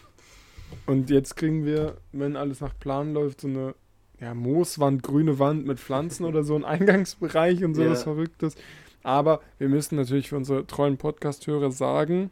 Und 0.87 1.11
jetzt 1.11 1.37
kriegen 1.37 1.65
wir, 1.65 1.99
wenn 2.13 2.37
alles 2.37 2.61
nach 2.61 2.79
Plan 2.79 3.15
läuft, 3.15 3.43
so 3.43 3.49
eine 3.49 3.75
ja, 4.21 4.35
Mooswand, 4.35 5.03
grüne 5.03 5.39
Wand 5.39 5.67
mit 5.67 5.79
Pflanzen 5.81 6.25
oder 6.25 6.45
so 6.45 6.55
ein 6.55 6.65
Eingangsbereich 6.65 7.65
und 7.65 7.75
sowas 7.75 8.01
ja. 8.01 8.05
Verrücktes. 8.05 8.57
Aber 9.03 9.41
wir 9.59 9.69
müssen 9.69 9.97
natürlich 9.97 10.31
für 10.31 10.37
unsere 10.37 10.67
treuen 10.67 10.97
Podcast-Hörer 10.97 11.73
sagen, 11.73 12.31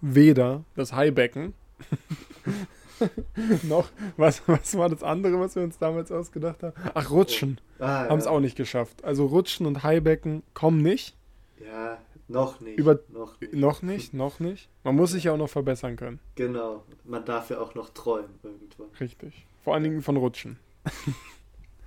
weder 0.00 0.64
das 0.74 0.92
Haibecken 0.92 1.54
noch, 3.64 3.88
was, 4.16 4.42
was 4.46 4.76
war 4.76 4.88
das 4.88 5.02
andere, 5.02 5.38
was 5.40 5.56
wir 5.56 5.62
uns 5.62 5.78
damals 5.78 6.10
ausgedacht 6.12 6.62
haben? 6.62 6.74
Ach, 6.94 7.10
Rutschen. 7.10 7.60
Oh. 7.78 7.84
Ah, 7.84 8.08
haben 8.08 8.18
es 8.18 8.24
ja. 8.24 8.30
auch 8.30 8.40
nicht 8.40 8.56
geschafft. 8.56 9.04
Also 9.04 9.26
Rutschen 9.26 9.66
und 9.66 9.82
Haibecken 9.82 10.42
kommen 10.54 10.82
nicht. 10.82 11.16
Ja, 11.64 11.98
noch 12.28 12.60
nicht. 12.60 12.78
Über, 12.78 12.98
noch 13.08 13.40
nicht. 13.40 13.54
Noch 13.54 13.82
nicht, 13.82 14.14
noch 14.14 14.40
nicht. 14.40 14.68
Man 14.84 14.96
muss 14.96 15.12
sich 15.12 15.24
ja 15.24 15.32
auch 15.32 15.38
noch 15.38 15.50
verbessern 15.50 15.96
können. 15.96 16.20
Genau. 16.34 16.84
Man 17.04 17.24
darf 17.24 17.50
ja 17.50 17.60
auch 17.60 17.74
noch 17.74 17.90
träumen 17.90 18.38
irgendwann. 18.42 18.88
Richtig. 19.00 19.46
Vor 19.64 19.74
allen 19.74 19.84
Dingen 19.84 20.02
von 20.02 20.16
Rutschen. 20.16 20.58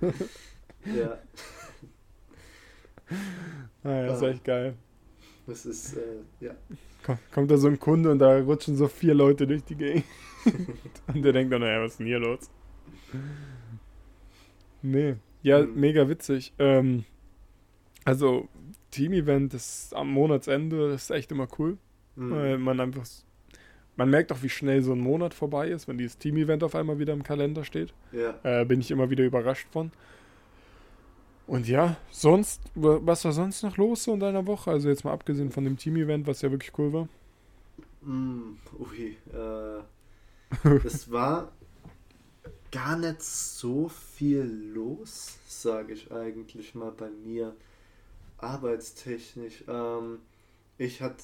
ja. 0.84 1.18
Naja, 3.82 4.10
ah, 4.10 4.14
ist 4.14 4.22
echt 4.22 4.44
geil. 4.44 4.74
Das 5.46 5.66
ist, 5.66 5.96
äh, 5.96 6.20
ja. 6.40 6.52
Kommt 7.32 7.50
da 7.50 7.56
so 7.56 7.68
ein 7.68 7.78
Kunde 7.78 8.10
und 8.10 8.18
da 8.18 8.38
rutschen 8.38 8.76
so 8.76 8.88
vier 8.88 9.14
Leute 9.14 9.46
durch 9.46 9.64
die 9.64 9.76
Gegend. 9.76 10.04
und 11.14 11.22
der 11.22 11.32
denkt 11.32 11.52
dann, 11.52 11.60
naja, 11.60 11.82
was 11.82 11.92
ist 11.92 11.98
denn 11.98 12.06
hier 12.06 12.18
los? 12.18 12.50
Nee, 14.82 15.16
ja, 15.42 15.62
mhm. 15.62 15.80
mega 15.80 16.08
witzig. 16.08 16.52
Ähm, 16.58 17.04
also, 18.04 18.48
Team-Event 18.90 19.54
ist 19.54 19.94
am 19.94 20.10
Monatsende, 20.10 20.90
das 20.90 21.04
ist 21.04 21.10
echt 21.10 21.32
immer 21.32 21.48
cool. 21.58 21.78
Mhm. 22.16 22.30
Weil 22.30 22.58
man 22.58 22.80
einfach, 22.80 23.06
man 23.96 24.10
merkt 24.10 24.32
auch, 24.32 24.42
wie 24.42 24.48
schnell 24.48 24.82
so 24.82 24.92
ein 24.92 25.00
Monat 25.00 25.34
vorbei 25.34 25.68
ist, 25.68 25.88
wenn 25.88 25.98
dieses 25.98 26.18
Team-Event 26.18 26.64
auf 26.64 26.74
einmal 26.74 26.98
wieder 26.98 27.12
im 27.12 27.22
Kalender 27.22 27.64
steht. 27.64 27.94
Ja. 28.12 28.34
Äh, 28.42 28.64
bin 28.64 28.80
ich 28.80 28.90
immer 28.90 29.10
wieder 29.10 29.24
überrascht 29.24 29.68
von. 29.70 29.92
Und 31.46 31.68
ja, 31.68 31.96
sonst, 32.10 32.62
was 32.74 33.24
war 33.24 33.32
sonst 33.32 33.62
noch 33.62 33.76
los 33.76 34.04
so 34.04 34.14
in 34.14 34.20
deiner 34.20 34.46
Woche? 34.46 34.70
Also 34.70 34.88
jetzt 34.88 35.04
mal 35.04 35.12
abgesehen 35.12 35.50
von 35.50 35.64
dem 35.64 35.76
Team-Event, 35.76 36.26
was 36.26 36.42
ja 36.42 36.50
wirklich 36.50 36.72
cool 36.78 36.92
war. 36.92 37.08
Mm, 38.02 38.56
ui, 38.78 39.16
äh, 39.32 40.78
es 40.84 41.10
war 41.10 41.52
gar 42.70 42.96
nicht 42.96 43.22
so 43.22 43.88
viel 43.88 44.44
los, 44.74 45.36
sage 45.46 45.92
ich 45.92 46.10
eigentlich 46.10 46.74
mal 46.74 46.90
bei 46.90 47.10
mir, 47.10 47.54
arbeitstechnisch. 48.38 49.64
Ähm, 49.68 50.18
ich 50.78 51.02
habe 51.02 51.16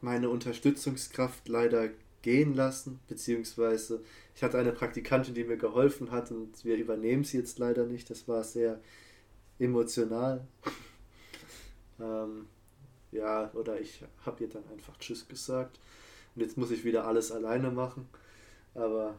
meine 0.00 0.28
Unterstützungskraft 0.30 1.48
leider 1.48 1.90
gehen 2.22 2.54
lassen, 2.54 3.00
beziehungsweise 3.08 4.02
ich 4.34 4.42
hatte 4.42 4.58
eine 4.58 4.72
Praktikantin, 4.72 5.34
die 5.34 5.44
mir 5.44 5.56
geholfen 5.56 6.10
hat 6.10 6.30
und 6.30 6.64
wir 6.64 6.76
übernehmen 6.76 7.24
sie 7.24 7.38
jetzt 7.38 7.58
leider 7.58 7.86
nicht. 7.86 8.10
Das 8.10 8.28
war 8.28 8.44
sehr 8.44 8.80
emotional. 9.60 10.46
ähm, 12.00 12.48
ja, 13.12 13.50
oder 13.54 13.80
ich 13.80 14.04
habe 14.24 14.44
ihr 14.44 14.48
dann 14.48 14.66
einfach 14.68 14.96
Tschüss 14.98 15.28
gesagt. 15.28 15.78
Und 16.34 16.42
jetzt 16.42 16.56
muss 16.56 16.70
ich 16.70 16.84
wieder 16.84 17.06
alles 17.06 17.30
alleine 17.30 17.70
machen. 17.70 18.08
Aber 18.74 19.16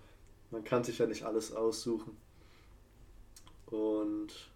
man 0.50 0.64
kann 0.64 0.84
sich 0.84 0.98
ja 0.98 1.06
nicht 1.06 1.24
alles 1.24 1.54
aussuchen. 1.54 2.18
Und 3.68 4.52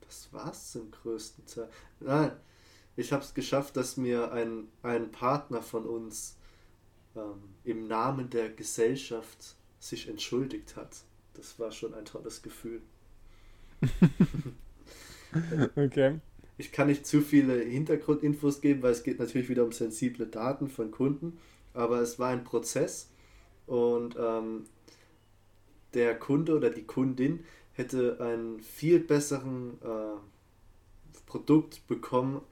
das 0.00 0.32
war's 0.32 0.72
zum 0.72 0.90
größten 0.90 1.46
Teil. 1.46 1.68
Nein, 2.00 2.32
ich 2.96 3.12
habe 3.12 3.22
es 3.22 3.34
geschafft, 3.34 3.76
dass 3.76 3.96
mir 3.96 4.32
ein, 4.32 4.68
ein 4.82 5.10
Partner 5.10 5.62
von 5.62 5.86
uns 5.86 6.36
ähm, 7.16 7.54
im 7.64 7.86
Namen 7.88 8.30
der 8.30 8.50
Gesellschaft 8.50 9.56
sich 9.78 10.08
entschuldigt 10.08 10.76
hat. 10.76 11.04
Das 11.34 11.58
war 11.58 11.72
schon 11.72 11.94
ein 11.94 12.04
tolles 12.04 12.42
Gefühl. 12.42 12.82
okay. 15.76 16.20
Ich 16.58 16.72
kann 16.72 16.88
nicht 16.88 17.06
zu 17.06 17.20
viele 17.22 17.60
Hintergrundinfos 17.60 18.60
geben, 18.60 18.82
weil 18.82 18.92
es 18.92 19.02
geht 19.02 19.18
natürlich 19.18 19.48
wieder 19.48 19.64
um 19.64 19.72
sensible 19.72 20.26
Daten 20.26 20.68
von 20.68 20.90
Kunden. 20.90 21.38
Aber 21.74 22.00
es 22.00 22.18
war 22.18 22.30
ein 22.30 22.44
Prozess 22.44 23.08
und 23.66 24.16
ähm, 24.18 24.66
der 25.94 26.18
Kunde 26.18 26.54
oder 26.54 26.70
die 26.70 26.84
Kundin 26.84 27.44
hätte 27.72 28.20
einen 28.20 28.60
viel 28.60 29.00
besseren 29.00 29.78
äh, 29.82 31.18
Produkt 31.26 31.86
bekommen, 31.86 32.42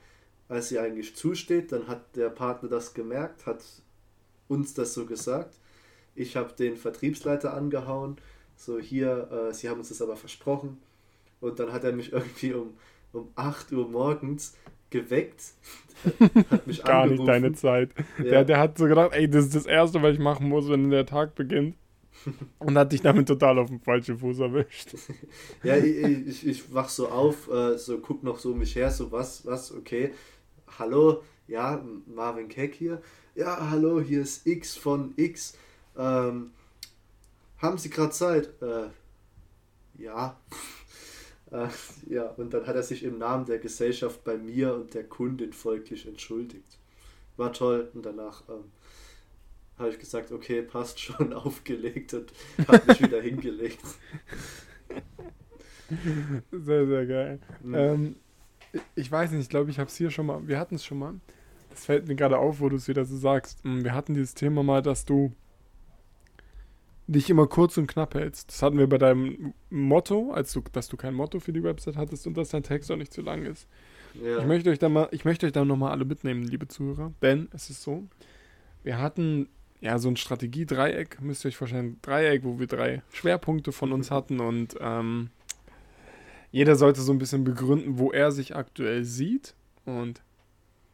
als 0.49 0.71
sie 0.71 0.79
eigentlich 0.79 1.15
zusteht. 1.15 1.73
Dann 1.73 1.87
hat 1.89 2.17
der 2.17 2.31
Partner 2.31 2.69
das 2.69 2.95
gemerkt, 2.95 3.47
hat 3.47 3.63
uns 4.49 4.75
das 4.75 4.95
so 4.95 5.07
gesagt. 5.07 5.59
Ich 6.15 6.37
habe 6.37 6.53
den 6.55 6.77
Vertriebsleiter 6.77 7.55
angehauen, 7.55 8.17
so 8.57 8.79
hier, 8.79 9.31
äh, 9.31 9.55
sie 9.55 9.69
haben 9.69 9.79
uns 9.79 9.91
das 9.91 10.03
aber 10.03 10.17
versprochen. 10.17 10.79
Und 11.40 11.59
dann 11.59 11.73
hat 11.73 11.85
er 11.85 11.92
mich 11.92 12.12
irgendwie 12.12 12.52
um, 12.52 12.75
um 13.12 13.28
8 13.35 13.73
Uhr 13.73 13.88
morgens 13.88 14.56
geweckt, 14.90 15.42
hat 16.50 16.66
mich 16.66 16.82
Gar 16.82 17.02
angerufen. 17.02 17.25
nicht 17.25 17.28
deine 17.28 17.52
Zeit. 17.52 17.90
Ja. 18.18 18.25
Der, 18.25 18.44
der 18.44 18.59
hat 18.59 18.78
so 18.78 18.87
gedacht, 18.87 19.12
ey, 19.12 19.28
das 19.28 19.47
ist 19.47 19.54
das 19.54 19.66
Erste, 19.66 20.02
was 20.02 20.14
ich 20.14 20.18
machen 20.18 20.49
muss, 20.49 20.68
wenn 20.68 20.90
der 20.90 21.06
Tag 21.06 21.35
beginnt. 21.35 21.76
Und 22.59 22.76
hat 22.76 22.92
dich 22.92 23.00
damit 23.00 23.28
total 23.28 23.59
auf 23.59 23.68
den 23.68 23.80
falschen 23.80 24.18
Fuß 24.18 24.40
erwischt. 24.40 24.94
ja, 25.62 25.76
ich, 25.76 26.04
ich, 26.04 26.47
ich 26.47 26.75
wach 26.75 26.88
so 26.88 27.09
auf, 27.09 27.50
äh, 27.50 27.78
so 27.78 27.99
guck 27.99 28.23
noch 28.23 28.38
so 28.38 28.54
mich 28.54 28.76
her, 28.76 28.90
so 28.90 29.11
was, 29.11 29.47
was, 29.47 29.73
okay. 29.73 30.12
Hallo, 30.78 31.23
ja, 31.49 31.82
Marvin 32.06 32.49
Keck 32.49 32.75
hier. 32.75 33.00
Ja, 33.35 33.70
hallo, 33.70 34.00
hier 34.00 34.20
ist 34.23 34.47
X 34.47 34.76
von 34.76 35.14
X. 35.16 35.56
Ähm, 35.97 36.50
haben 37.59 37.78
Sie 37.78 37.90
gerade 37.90 38.11
Zeit? 38.11 38.50
Äh, 38.61 38.88
ja. 40.02 40.37
Äh, 41.50 41.69
ja, 42.09 42.25
und 42.30 42.54
dann 42.54 42.66
hat 42.66 42.76
er 42.76 42.83
sich 42.83 43.02
im 43.02 43.19
Namen 43.19 43.47
der 43.47 43.59
Gesellschaft 43.59 44.25
bei 44.25 44.37
mir 44.37 44.75
und 44.75 44.95
der 44.95 45.04
Kundin 45.04 45.52
folglich 45.52 46.07
entschuldigt. 46.07 46.78
War 47.37 47.52
toll. 47.52 47.90
Und 47.95 48.04
danach 48.07 48.42
ähm, 48.49 48.64
habe 49.78 49.90
ich 49.90 49.99
gesagt, 49.99 50.30
okay, 50.33 50.62
passt 50.62 51.00
schon, 51.00 51.33
aufgelegt 51.35 52.14
und 52.14 52.33
habe 52.69 52.83
mich 52.87 53.02
wieder 53.02 53.21
hingelegt. 53.21 53.80
Sehr, 56.52 56.87
sehr 56.87 57.07
geil. 57.07 57.40
Mhm. 57.62 57.75
Ähm, 57.75 58.16
ich 58.95 59.11
weiß 59.11 59.33
nicht, 59.33 59.42
ich 59.42 59.49
glaube, 59.49 59.71
ich 59.71 59.78
habe 59.78 59.88
es 59.88 59.97
hier 59.97 60.11
schon 60.11 60.26
mal, 60.26 60.47
wir 60.47 60.59
hatten 60.59 60.76
es 60.76 60.85
schon 60.85 60.99
mal. 60.99 61.14
Das 61.71 61.85
fällt 61.87 62.07
mir 62.07 62.14
gerade 62.14 62.38
auf, 62.38 62.61
wo 62.61 62.69
du 62.69 62.76
es 62.76 62.88
wieder 62.88 63.04
so 63.04 63.16
sagst. 63.16 63.64
Mm, 63.64 63.83
wir 63.83 63.95
hatten 63.95 64.14
dieses 64.14 64.35
Thema 64.35 64.62
mal, 64.62 64.83
dass 64.83 65.04
du 65.04 65.33
dich 67.11 67.29
immer 67.29 67.47
kurz 67.47 67.76
und 67.76 67.87
knapp 67.87 68.14
hältst. 68.14 68.50
Das 68.50 68.62
hatten 68.62 68.79
wir 68.79 68.88
bei 68.88 68.99
deinem 68.99 69.52
Motto, 69.69 70.33
als 70.33 70.52
du, 70.52 70.62
dass 70.73 70.88
du 70.88 70.97
kein 70.97 71.14
Motto 71.14 71.40
für 71.40 71.52
die 71.52 71.62
Website 71.62 71.97
hattest 71.97 72.26
und 72.26 72.37
dass 72.37 72.50
dein 72.50 72.62
Text 72.62 72.90
auch 72.90 72.97
nicht 72.97 73.12
zu 73.12 73.23
lang 73.23 73.45
ist. 73.45 73.67
Ja. 74.14 74.38
Ich 74.38 74.47
möchte 74.47 74.71
euch 74.71 74.79
da 74.79 74.88
mal, 74.88 75.09
ich 75.11 75.25
möchte 75.25 75.47
euch 75.47 75.52
da 75.52 75.64
nochmal 75.64 75.90
alle 75.90 76.05
mitnehmen, 76.05 76.45
liebe 76.45 76.69
Zuhörer, 76.69 77.12
denn 77.21 77.49
es 77.52 77.71
ist 77.71 77.83
so, 77.83 78.05
wir 78.83 78.99
hatten 78.99 79.49
ja 79.81 79.99
so 79.99 80.09
ein 80.09 80.17
Strategie-Dreieck, 80.17 81.21
müsst 81.21 81.45
ihr 81.45 81.49
euch 81.49 81.57
vorstellen, 81.57 81.99
Dreieck, 82.03 82.44
wo 82.44 82.59
wir 82.59 82.66
drei 82.66 83.03
Schwerpunkte 83.12 83.73
von 83.73 83.92
uns 83.92 84.11
hatten 84.11 84.40
und 84.40 84.77
ähm, 84.81 85.31
jeder 86.53 86.77
sollte 86.77 87.01
so 87.01 87.12
ein 87.12 87.18
bisschen 87.18 87.44
begründen, 87.44 87.99
wo 87.99 88.12
er 88.12 88.31
sich 88.31 88.55
aktuell 88.55 89.05
sieht 89.05 89.55
und 89.85 90.23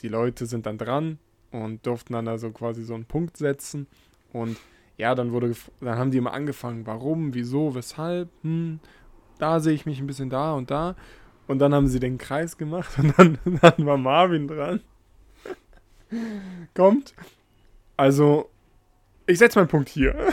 die 0.01 0.09
Leute 0.09 0.47
sind 0.47 0.67
dann 0.67 0.79
dran 0.79 1.19
und 1.51 1.87
durften 1.87 2.15
dann 2.15 2.29
also 2.29 2.51
quasi 2.51 2.85
so 2.85 2.95
einen 2.95 3.07
Punkt 3.07 3.37
setzen 3.37 3.87
und 4.33 4.57
ja, 4.97 5.15
dann 5.15 5.33
wurde, 5.33 5.55
dann 5.81 5.99
haben 5.99 6.11
die 6.11 6.19
immer 6.19 6.33
angefangen, 6.33 6.87
warum, 6.87 7.35
wieso, 7.35 7.75
weshalb, 7.75 8.31
hm, 8.43 8.81
da 9.39 9.61
sehe 9.61 9.75
ich 9.75 9.87
mich 9.87 10.01
ein 10.01 10.07
bisschen 10.07 10.31
da 10.31 10.55
und 10.55 10.71
da. 10.71 10.97
Und 11.47 11.59
dann 11.59 11.75
haben 11.75 11.87
sie 11.87 12.01
den 12.01 12.19
Kreis 12.19 12.57
gemacht 12.57 12.99
und 12.99 13.17
dann, 13.19 13.39
dann 13.61 13.87
war 13.87 13.97
Marvin 13.97 14.49
dran. 14.49 14.81
Kommt. 16.75 17.15
Also, 17.97 18.51
ich 19.27 19.39
setze 19.39 19.59
meinen 19.59 19.69
Punkt 19.69 19.89
hier. 19.89 20.33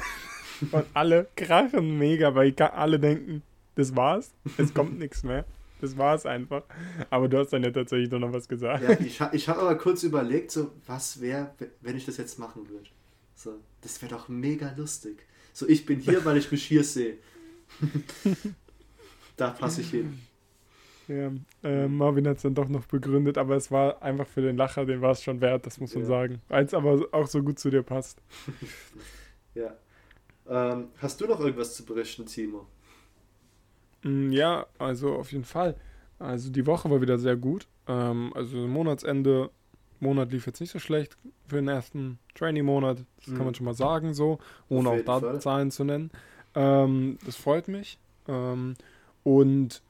Und 0.71 0.85
alle 0.93 1.27
krachen 1.35 1.97
mega, 1.97 2.33
weil 2.35 2.53
alle 2.61 2.99
denken, 2.99 3.43
das 3.75 3.95
war's. 3.95 4.33
Es 4.57 4.73
kommt 4.73 4.97
nichts 4.99 5.23
mehr. 5.23 5.45
Das 5.81 5.97
war's 5.97 6.25
einfach. 6.25 6.63
Aber 7.09 7.27
du 7.27 7.37
hast 7.37 7.51
dann 7.51 7.63
ja 7.63 7.71
tatsächlich 7.71 8.09
noch 8.11 8.31
was 8.31 8.47
gesagt. 8.47 8.83
Ja, 8.83 8.91
ich, 8.91 9.19
ich 9.33 9.49
habe 9.49 9.61
aber 9.61 9.75
kurz 9.75 10.03
überlegt, 10.03 10.51
so, 10.51 10.71
was 10.85 11.19
wäre, 11.19 11.53
wenn 11.81 11.97
ich 11.97 12.05
das 12.05 12.17
jetzt 12.17 12.39
machen 12.39 12.69
würde. 12.69 12.89
So, 13.35 13.59
das 13.81 14.01
wäre 14.01 14.13
doch 14.13 14.29
mega 14.29 14.73
lustig. 14.77 15.25
So, 15.53 15.67
ich 15.67 15.85
bin 15.85 15.99
hier, 15.99 16.23
weil 16.25 16.37
ich 16.37 16.51
mich 16.51 16.65
hier 16.65 16.83
sehe. 16.83 17.17
da 19.37 19.51
passe 19.51 19.81
ich 19.81 19.91
hin. 19.91 20.19
Ja, 21.07 21.31
äh, 21.63 21.87
Marvin 21.87 22.27
hat 22.27 22.37
es 22.37 22.43
dann 22.43 22.55
doch 22.55 22.69
noch 22.69 22.85
begründet, 22.85 23.37
aber 23.37 23.55
es 23.55 23.69
war 23.71 24.01
einfach 24.01 24.27
für 24.27 24.41
den 24.41 24.55
Lacher, 24.55 24.85
den 24.85 25.01
war 25.01 25.11
es 25.11 25.21
schon 25.21 25.41
wert, 25.41 25.65
das 25.65 25.79
muss 25.79 25.93
man 25.93 26.03
ja. 26.03 26.07
sagen. 26.07 26.41
Eins 26.49 26.73
aber 26.73 27.07
auch 27.11 27.27
so 27.27 27.41
gut 27.43 27.59
zu 27.59 27.69
dir 27.69 27.83
passt. 27.83 28.21
ja. 29.53 29.75
Ähm, 30.47 30.89
hast 30.97 31.19
du 31.19 31.27
noch 31.27 31.39
irgendwas 31.39 31.75
zu 31.75 31.85
berichten, 31.85 32.25
Timo? 32.25 32.67
Mm, 34.03 34.31
ja, 34.31 34.65
also 34.77 35.15
auf 35.15 35.31
jeden 35.31 35.45
Fall. 35.45 35.75
Also 36.19 36.49
die 36.49 36.65
Woche 36.65 36.89
war 36.89 37.01
wieder 37.01 37.17
sehr 37.17 37.35
gut. 37.35 37.67
Ähm, 37.87 38.31
also 38.33 38.57
Monatsende 38.67 39.49
Monat 40.03 40.31
lief 40.31 40.45
jetzt 40.45 40.59
nicht 40.59 40.71
so 40.71 40.79
schlecht 40.79 41.17
für 41.47 41.55
den 41.55 41.67
ersten 41.67 42.19
Trainee-Monat. 42.35 42.99
Das 43.17 43.27
mhm. 43.27 43.37
kann 43.37 43.45
man 43.45 43.55
schon 43.55 43.65
mal 43.65 43.73
sagen, 43.73 44.13
so, 44.13 44.39
ohne 44.69 44.89
auch 44.89 45.01
da 45.01 45.39
Zahlen 45.39 45.71
zu 45.71 45.83
nennen. 45.83 46.11
Ähm, 46.55 47.17
das 47.25 47.35
freut 47.35 47.67
mich. 47.67 47.97
Ähm, 48.27 48.75
und 49.23 49.81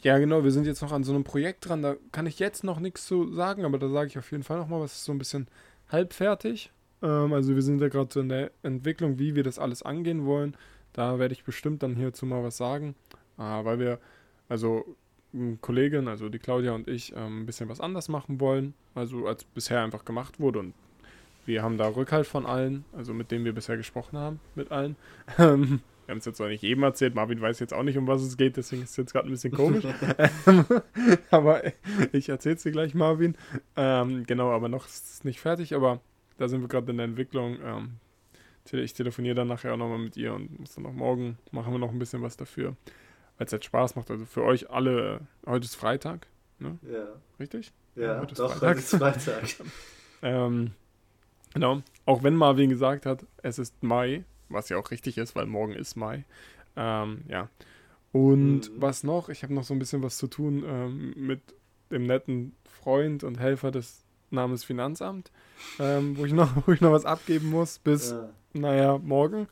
ja, 0.00 0.18
genau, 0.18 0.42
wir 0.44 0.50
sind 0.50 0.66
jetzt 0.66 0.82
noch 0.82 0.92
an 0.92 1.04
so 1.04 1.12
einem 1.12 1.24
Projekt 1.24 1.68
dran. 1.68 1.82
Da 1.82 1.96
kann 2.10 2.26
ich 2.26 2.38
jetzt 2.38 2.64
noch 2.64 2.80
nichts 2.80 3.06
zu 3.06 3.32
sagen, 3.32 3.64
aber 3.64 3.78
da 3.78 3.88
sage 3.88 4.08
ich 4.08 4.18
auf 4.18 4.30
jeden 4.32 4.42
Fall 4.42 4.58
nochmal, 4.58 4.80
was 4.80 4.92
ist 4.92 5.04
so 5.04 5.12
ein 5.12 5.18
bisschen 5.18 5.46
halbfertig. 5.90 6.72
Ähm, 7.02 7.32
also 7.32 7.54
wir 7.54 7.62
sind 7.62 7.80
ja 7.80 7.88
gerade 7.88 8.12
so 8.12 8.20
in 8.20 8.28
der 8.28 8.50
Entwicklung, 8.62 9.18
wie 9.18 9.34
wir 9.34 9.44
das 9.44 9.58
alles 9.58 9.82
angehen 9.82 10.26
wollen. 10.26 10.56
Da 10.92 11.18
werde 11.18 11.34
ich 11.34 11.44
bestimmt 11.44 11.82
dann 11.82 11.96
hierzu 11.96 12.26
mal 12.26 12.42
was 12.42 12.56
sagen. 12.56 12.94
Äh, 13.38 13.64
weil 13.64 13.78
wir, 13.78 13.98
also 14.48 14.84
Kollegin, 15.60 16.08
also 16.08 16.28
die 16.28 16.38
Claudia 16.38 16.72
und 16.72 16.88
ich, 16.88 17.12
ähm, 17.16 17.42
ein 17.42 17.46
bisschen 17.46 17.68
was 17.68 17.80
anders 17.80 18.08
machen 18.08 18.40
wollen, 18.40 18.74
also 18.94 19.26
als 19.26 19.44
bisher 19.44 19.82
einfach 19.82 20.04
gemacht 20.04 20.40
wurde. 20.40 20.58
Und 20.58 20.74
wir 21.46 21.62
haben 21.62 21.78
da 21.78 21.88
Rückhalt 21.88 22.26
von 22.26 22.46
allen, 22.46 22.84
also 22.92 23.14
mit 23.14 23.30
denen 23.30 23.44
wir 23.44 23.54
bisher 23.54 23.76
gesprochen 23.76 24.18
haben, 24.18 24.40
mit 24.54 24.70
allen. 24.70 24.96
Ähm, 25.38 25.80
wir 26.06 26.14
haben 26.14 26.18
es 26.18 26.24
jetzt 26.24 26.40
noch 26.40 26.48
nicht 26.48 26.62
jedem 26.62 26.82
erzählt, 26.82 27.14
Marvin 27.14 27.40
weiß 27.40 27.60
jetzt 27.60 27.72
auch 27.72 27.84
nicht, 27.84 27.96
um 27.96 28.08
was 28.08 28.22
es 28.22 28.36
geht, 28.36 28.56
deswegen 28.56 28.82
ist 28.82 28.90
es 28.90 28.96
jetzt 28.96 29.12
gerade 29.12 29.28
ein 29.28 29.30
bisschen 29.30 29.52
komisch. 29.52 29.84
aber 31.30 31.62
ich 32.12 32.28
erzähle 32.28 32.56
es 32.56 32.62
dir 32.64 32.72
gleich, 32.72 32.92
Marvin. 32.92 33.36
Ähm, 33.76 34.24
genau, 34.26 34.50
aber 34.50 34.68
noch 34.68 34.84
ist 34.84 35.10
es 35.10 35.24
nicht 35.24 35.40
fertig, 35.40 35.74
aber 35.74 36.00
da 36.38 36.48
sind 36.48 36.60
wir 36.60 36.68
gerade 36.68 36.90
in 36.90 36.96
der 36.96 37.06
Entwicklung. 37.06 37.56
Ähm, 37.64 37.90
ich 38.72 38.94
telefoniere 38.94 39.36
dann 39.36 39.48
nachher 39.48 39.72
auch 39.72 39.76
nochmal 39.76 39.98
mit 39.98 40.16
ihr 40.16 40.34
und 40.34 40.58
muss 40.58 40.74
dann 40.74 40.86
auch 40.86 40.92
morgen 40.92 41.38
machen 41.52 41.72
wir 41.72 41.78
noch 41.78 41.92
ein 41.92 41.98
bisschen 41.98 42.20
was 42.20 42.36
dafür 42.36 42.76
weil 43.42 43.46
es 43.46 43.52
jetzt 43.52 43.64
Spaß 43.64 43.96
macht. 43.96 44.08
Also 44.08 44.24
für 44.24 44.44
euch 44.44 44.70
alle, 44.70 45.20
heute 45.46 45.64
ist 45.64 45.74
Freitag, 45.74 46.28
ne? 46.60 46.78
Ja. 46.88 47.08
Richtig? 47.40 47.72
Ja, 47.96 48.20
heute 48.20 48.32
ist 48.32 48.38
doch, 48.38 48.52
Freitag. 48.52 48.68
Heute 48.68 48.78
ist 48.78 48.94
Freitag. 48.94 49.66
ähm, 50.22 50.70
genau. 51.52 51.82
Auch 52.06 52.22
wenn 52.22 52.36
Marvin 52.36 52.70
gesagt 52.70 53.04
hat, 53.04 53.26
es 53.42 53.58
ist 53.58 53.82
Mai, 53.82 54.22
was 54.48 54.68
ja 54.68 54.76
auch 54.76 54.92
richtig 54.92 55.18
ist, 55.18 55.34
weil 55.34 55.46
morgen 55.46 55.72
ist 55.72 55.96
Mai. 55.96 56.24
Ähm, 56.76 57.22
ja. 57.26 57.48
Und 58.12 58.70
mhm. 58.70 58.80
was 58.80 59.02
noch? 59.02 59.28
Ich 59.28 59.42
habe 59.42 59.52
noch 59.54 59.64
so 59.64 59.74
ein 59.74 59.80
bisschen 59.80 60.04
was 60.04 60.18
zu 60.18 60.28
tun 60.28 60.62
ähm, 60.64 61.12
mit 61.16 61.40
dem 61.90 62.06
netten 62.06 62.54
Freund 62.64 63.24
und 63.24 63.40
Helfer 63.40 63.72
des 63.72 64.04
Namens 64.30 64.62
Finanzamt, 64.62 65.32
ähm, 65.80 66.16
wo, 66.16 66.24
ich 66.24 66.32
noch, 66.32 66.48
wo 66.66 66.72
ich 66.72 66.80
noch 66.80 66.92
was 66.92 67.04
abgeben 67.04 67.50
muss 67.50 67.80
bis, 67.80 68.12
ja. 68.12 68.28
naja, 68.52 68.98
morgen. 68.98 69.48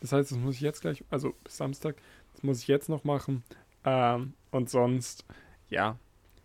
Das 0.00 0.12
heißt, 0.12 0.30
das 0.30 0.38
muss 0.38 0.54
ich 0.54 0.60
jetzt 0.60 0.82
gleich, 0.82 1.02
also 1.10 1.34
bis 1.42 1.56
Samstag, 1.56 1.96
muss 2.42 2.60
ich 2.60 2.68
jetzt 2.68 2.88
noch 2.88 3.04
machen. 3.04 3.44
Ähm, 3.84 4.34
und 4.50 4.70
sonst, 4.70 5.24
ja, 5.68 5.98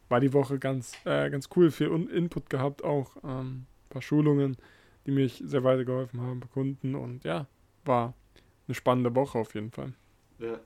war 0.09 0.19
die 0.19 0.33
Woche 0.33 0.59
ganz, 0.59 0.93
äh, 1.05 1.29
ganz 1.29 1.49
cool. 1.55 1.71
Viel 1.71 1.87
Input 2.09 2.49
gehabt, 2.49 2.83
auch 2.83 3.15
ähm, 3.23 3.29
ein 3.29 3.89
paar 3.89 4.01
Schulungen, 4.01 4.57
die 5.05 5.11
mich 5.11 5.41
sehr 5.45 5.63
weitergeholfen 5.63 6.21
haben, 6.21 6.41
Kunden. 6.51 6.95
Und 6.95 7.23
ja, 7.23 7.47
war 7.85 8.13
eine 8.67 8.75
spannende 8.75 9.15
Woche 9.15 9.37
auf 9.37 9.53
jeden 9.53 9.71
Fall. 9.71 9.93
Ja. 10.39 10.59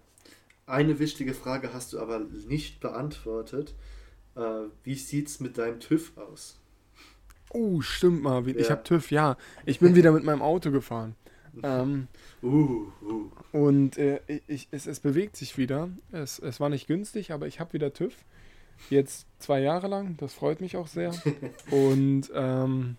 eine 0.67 0.99
wichtige 0.99 1.33
Frage 1.33 1.73
hast 1.73 1.93
du 1.93 1.99
aber 1.99 2.19
nicht 2.19 2.79
beantwortet. 2.79 3.73
Äh, 4.36 4.67
wie 4.83 4.93
es 4.93 5.39
mit 5.39 5.57
deinem 5.57 5.79
TÜV 5.79 6.17
aus? 6.17 6.59
Oh, 7.49 7.81
stimmt 7.81 8.23
mal. 8.23 8.47
Ich 8.47 8.67
ja. 8.67 8.71
habe 8.71 8.83
TÜV, 8.83 9.12
ja. 9.12 9.38
Ich 9.65 9.79
bin 9.79 9.95
wieder 9.95 10.12
mit 10.12 10.23
meinem 10.23 10.41
Auto 10.41 10.71
gefahren. 10.71 11.15
Ähm, 11.61 12.07
uh, 12.41 12.87
uh. 13.01 13.31
Und 13.51 13.97
äh, 13.97 14.19
ich, 14.47 14.67
es, 14.71 14.87
es 14.87 14.99
bewegt 14.99 15.35
sich 15.35 15.57
wieder. 15.57 15.89
Es, 16.11 16.39
es 16.39 16.59
war 16.59 16.69
nicht 16.69 16.87
günstig, 16.87 17.31
aber 17.31 17.47
ich 17.47 17.59
habe 17.59 17.73
wieder 17.73 17.93
TÜV. 17.93 18.15
Jetzt 18.89 19.27
zwei 19.39 19.59
Jahre 19.61 19.87
lang. 19.87 20.17
Das 20.17 20.33
freut 20.33 20.61
mich 20.61 20.77
auch 20.77 20.87
sehr. 20.87 21.13
Und 21.71 22.31
ähm, 22.33 22.97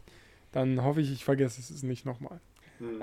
dann 0.53 0.83
hoffe 0.83 1.01
ich, 1.01 1.13
ich 1.13 1.25
vergesse 1.25 1.61
es 1.61 1.83
nicht 1.83 2.07
nochmal. 2.07 2.41
Hm. 2.79 3.01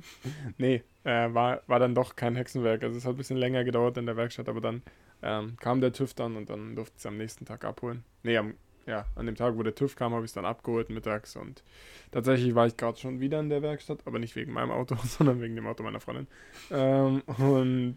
nee, 0.58 0.82
äh, 1.04 1.34
war, 1.34 1.62
war 1.66 1.78
dann 1.78 1.94
doch 1.94 2.16
kein 2.16 2.36
Hexenwerk. 2.36 2.82
Also 2.84 2.96
es 2.96 3.04
hat 3.04 3.14
ein 3.14 3.18
bisschen 3.18 3.36
länger 3.36 3.64
gedauert 3.64 3.96
in 3.96 4.06
der 4.06 4.16
Werkstatt, 4.16 4.48
aber 4.48 4.60
dann 4.60 4.82
ähm, 5.22 5.56
kam 5.60 5.80
der 5.80 5.92
TÜV 5.92 6.14
dann 6.14 6.36
und 6.36 6.50
dann 6.50 6.76
durfte 6.76 6.94
ich 6.96 7.00
es 7.00 7.06
am 7.06 7.16
nächsten 7.16 7.44
Tag 7.44 7.64
abholen. 7.64 8.04
Nee, 8.22 8.36
am, 8.36 8.54
ja, 8.86 9.06
an 9.14 9.26
dem 9.26 9.36
Tag, 9.36 9.56
wo 9.56 9.62
der 9.62 9.74
TÜV 9.74 9.96
kam, 9.96 10.12
habe 10.12 10.24
ich 10.24 10.30
es 10.30 10.34
dann 10.34 10.44
abgeholt 10.44 10.90
mittags 10.90 11.36
und 11.36 11.62
tatsächlich 12.10 12.54
war 12.54 12.66
ich 12.66 12.76
gerade 12.76 12.98
schon 12.98 13.20
wieder 13.20 13.40
in 13.40 13.48
der 13.48 13.62
Werkstatt, 13.62 14.00
aber 14.06 14.18
nicht 14.18 14.36
wegen 14.36 14.52
meinem 14.52 14.70
Auto, 14.70 14.96
sondern 15.04 15.40
wegen 15.40 15.54
dem 15.54 15.66
Auto 15.66 15.82
meiner 15.82 16.00
Freundin. 16.00 16.26
Ähm, 16.70 17.22
und 17.38 17.96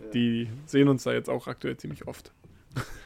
ja. 0.00 0.10
die 0.12 0.48
sehen 0.66 0.88
uns 0.88 1.04
da 1.04 1.12
jetzt 1.12 1.28
auch 1.28 1.46
aktuell 1.46 1.76
ziemlich 1.76 2.06
oft. 2.06 2.32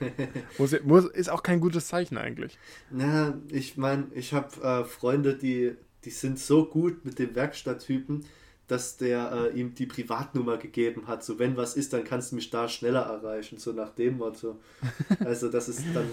muss, 0.59 0.75
muss, 0.83 1.07
ist 1.07 1.31
auch 1.31 1.43
kein 1.43 1.61
gutes 1.61 1.89
Zeichen 1.89 2.19
eigentlich. 2.19 2.59
Na, 2.91 3.39
ich 3.51 3.77
meine, 3.77 4.07
ich 4.15 4.33
habe 4.33 4.61
äh, 4.63 4.85
Freunde, 4.85 5.37
die, 5.37 5.77
die 6.05 6.11
sind 6.11 6.39
so 6.39 6.67
gut 6.67 7.05
mit 7.05 7.19
dem 7.19 7.35
Werkstatttypen, 7.35 8.25
dass 8.71 8.97
der 8.97 9.51
äh, 9.53 9.59
ihm 9.59 9.75
die 9.75 9.87
Privatnummer 9.87 10.57
gegeben 10.57 11.09
hat. 11.09 11.25
So, 11.25 11.41
wenn 11.41 11.57
was 11.57 11.75
ist, 11.75 11.93
dann 11.93 12.05
kannst 12.05 12.31
du 12.31 12.37
mich 12.37 12.51
da 12.51 12.69
schneller 12.69 13.01
erreichen. 13.01 13.59
So 13.59 13.73
nach 13.73 13.91
dem 13.91 14.19
Motto. 14.19 14.61
Also, 15.25 15.49
das 15.49 15.69
ist 15.69 15.85
dann 15.93 16.07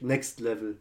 Next 0.00 0.40
Level. 0.40 0.76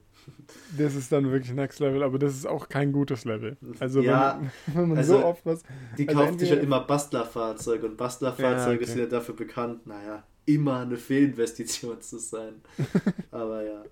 Das 0.78 0.96
ist 0.96 1.12
dann 1.12 1.32
wirklich 1.32 1.54
Next 1.54 1.80
Level, 1.80 2.04
aber 2.04 2.20
das 2.20 2.36
ist 2.36 2.48
auch 2.48 2.68
kein 2.68 2.92
gutes 2.92 3.26
Level. 3.26 3.58
Also, 3.80 4.02
ja, 4.02 4.40
wenn, 4.66 4.76
wenn 4.76 4.90
man 4.90 4.98
also 4.98 5.18
so 5.20 5.26
oft 5.26 5.46
was. 5.46 5.64
Die 5.98 6.08
also 6.08 6.20
kauft 6.20 6.40
sich 6.40 6.50
ja 6.50 6.58
immer 6.58 6.82
Bastlerfahrzeuge 6.82 7.86
und 7.88 7.98
Bastlerfahrzeuge 7.98 8.72
ja, 8.72 8.76
okay. 8.76 8.86
sind 8.86 9.00
ja 9.00 9.06
dafür 9.06 9.36
bekannt, 9.36 9.86
naja, 9.86 10.24
immer 10.46 10.80
eine 10.80 10.98
Fehlinvestition 10.98 12.02
zu 12.02 12.18
sein. 12.18 12.56
aber 13.32 13.64
ja. 13.64 13.84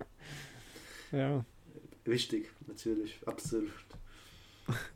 Ja. 1.12 1.44
Wichtig, 2.04 2.50
natürlich, 2.66 3.20
absolut. 3.26 3.70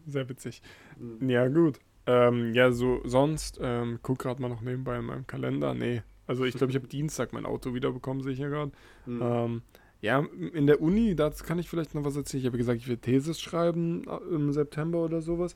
Sehr 0.07 0.29
witzig. 0.29 0.61
Mhm. 0.99 1.29
Ja, 1.29 1.49
gut. 1.49 1.79
Ähm, 2.07 2.53
ja, 2.55 2.73
so 2.73 3.01
sonst, 3.05 3.59
ähm, 3.63 4.01
guck 4.03 4.19
gerade 4.19 4.43
mal 4.43 4.49
noch 4.49 4.61
nebenbei 4.61 4.99
in 4.99 5.05
meinem 5.05 5.27
Kalender. 5.27 5.75
Nee, 5.75 6.03
also 6.27 6.45
ich 6.45 6.55
glaube, 6.55 6.71
ich 6.71 6.77
habe 6.77 6.89
Dienstag 6.89 7.33
mein 7.33 7.47
Auto 7.47 7.75
wiederbekommen, 7.75 8.23
sehe 8.23 8.33
ich 8.33 8.39
ja 8.39 8.49
gerade. 8.49 8.73
Mhm. 9.07 9.23
Ähm, 9.23 9.63
ja, 10.01 10.27
in 10.53 10.67
der 10.67 10.81
Uni, 10.81 11.15
dazu 11.15 11.45
kann 11.45 11.61
ich 11.61 11.69
vielleicht 11.69 11.95
noch 11.95 12.05
was 12.05 12.17
erzählen. 12.17 12.41
Ich 12.41 12.47
habe 12.47 12.59
gesagt, 12.59 12.81
ich 12.81 12.89
will 12.89 12.97
Thesis 12.97 13.41
schreiben 13.41 14.05
äh, 14.09 14.35
im 14.35 14.53
September 14.53 14.99
oder 15.05 15.23
sowas. 15.23 15.55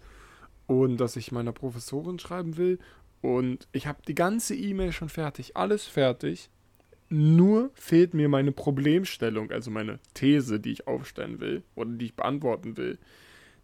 Und 0.67 0.99
dass 0.99 1.17
ich 1.17 1.33
meiner 1.33 1.53
Professorin 1.53 2.19
schreiben 2.19 2.57
will. 2.57 2.79
Und 3.23 3.67
ich 3.73 3.87
habe 3.89 3.99
die 4.07 4.15
ganze 4.15 4.55
E-Mail 4.55 4.93
schon 4.93 5.09
fertig, 5.09 5.57
alles 5.57 5.87
fertig. 5.87 6.51
Nur 7.09 7.71
fehlt 7.75 8.15
mir 8.15 8.29
meine 8.29 8.53
Problemstellung, 8.53 9.51
also 9.51 9.71
meine 9.71 9.99
These, 10.15 10.61
die 10.61 10.73
ich 10.73 10.87
aufstellen 10.87 11.41
will 11.41 11.63
oder 11.75 11.91
die 11.91 12.07
ich 12.07 12.17
beantworten 12.17 12.77
will. 12.77 12.99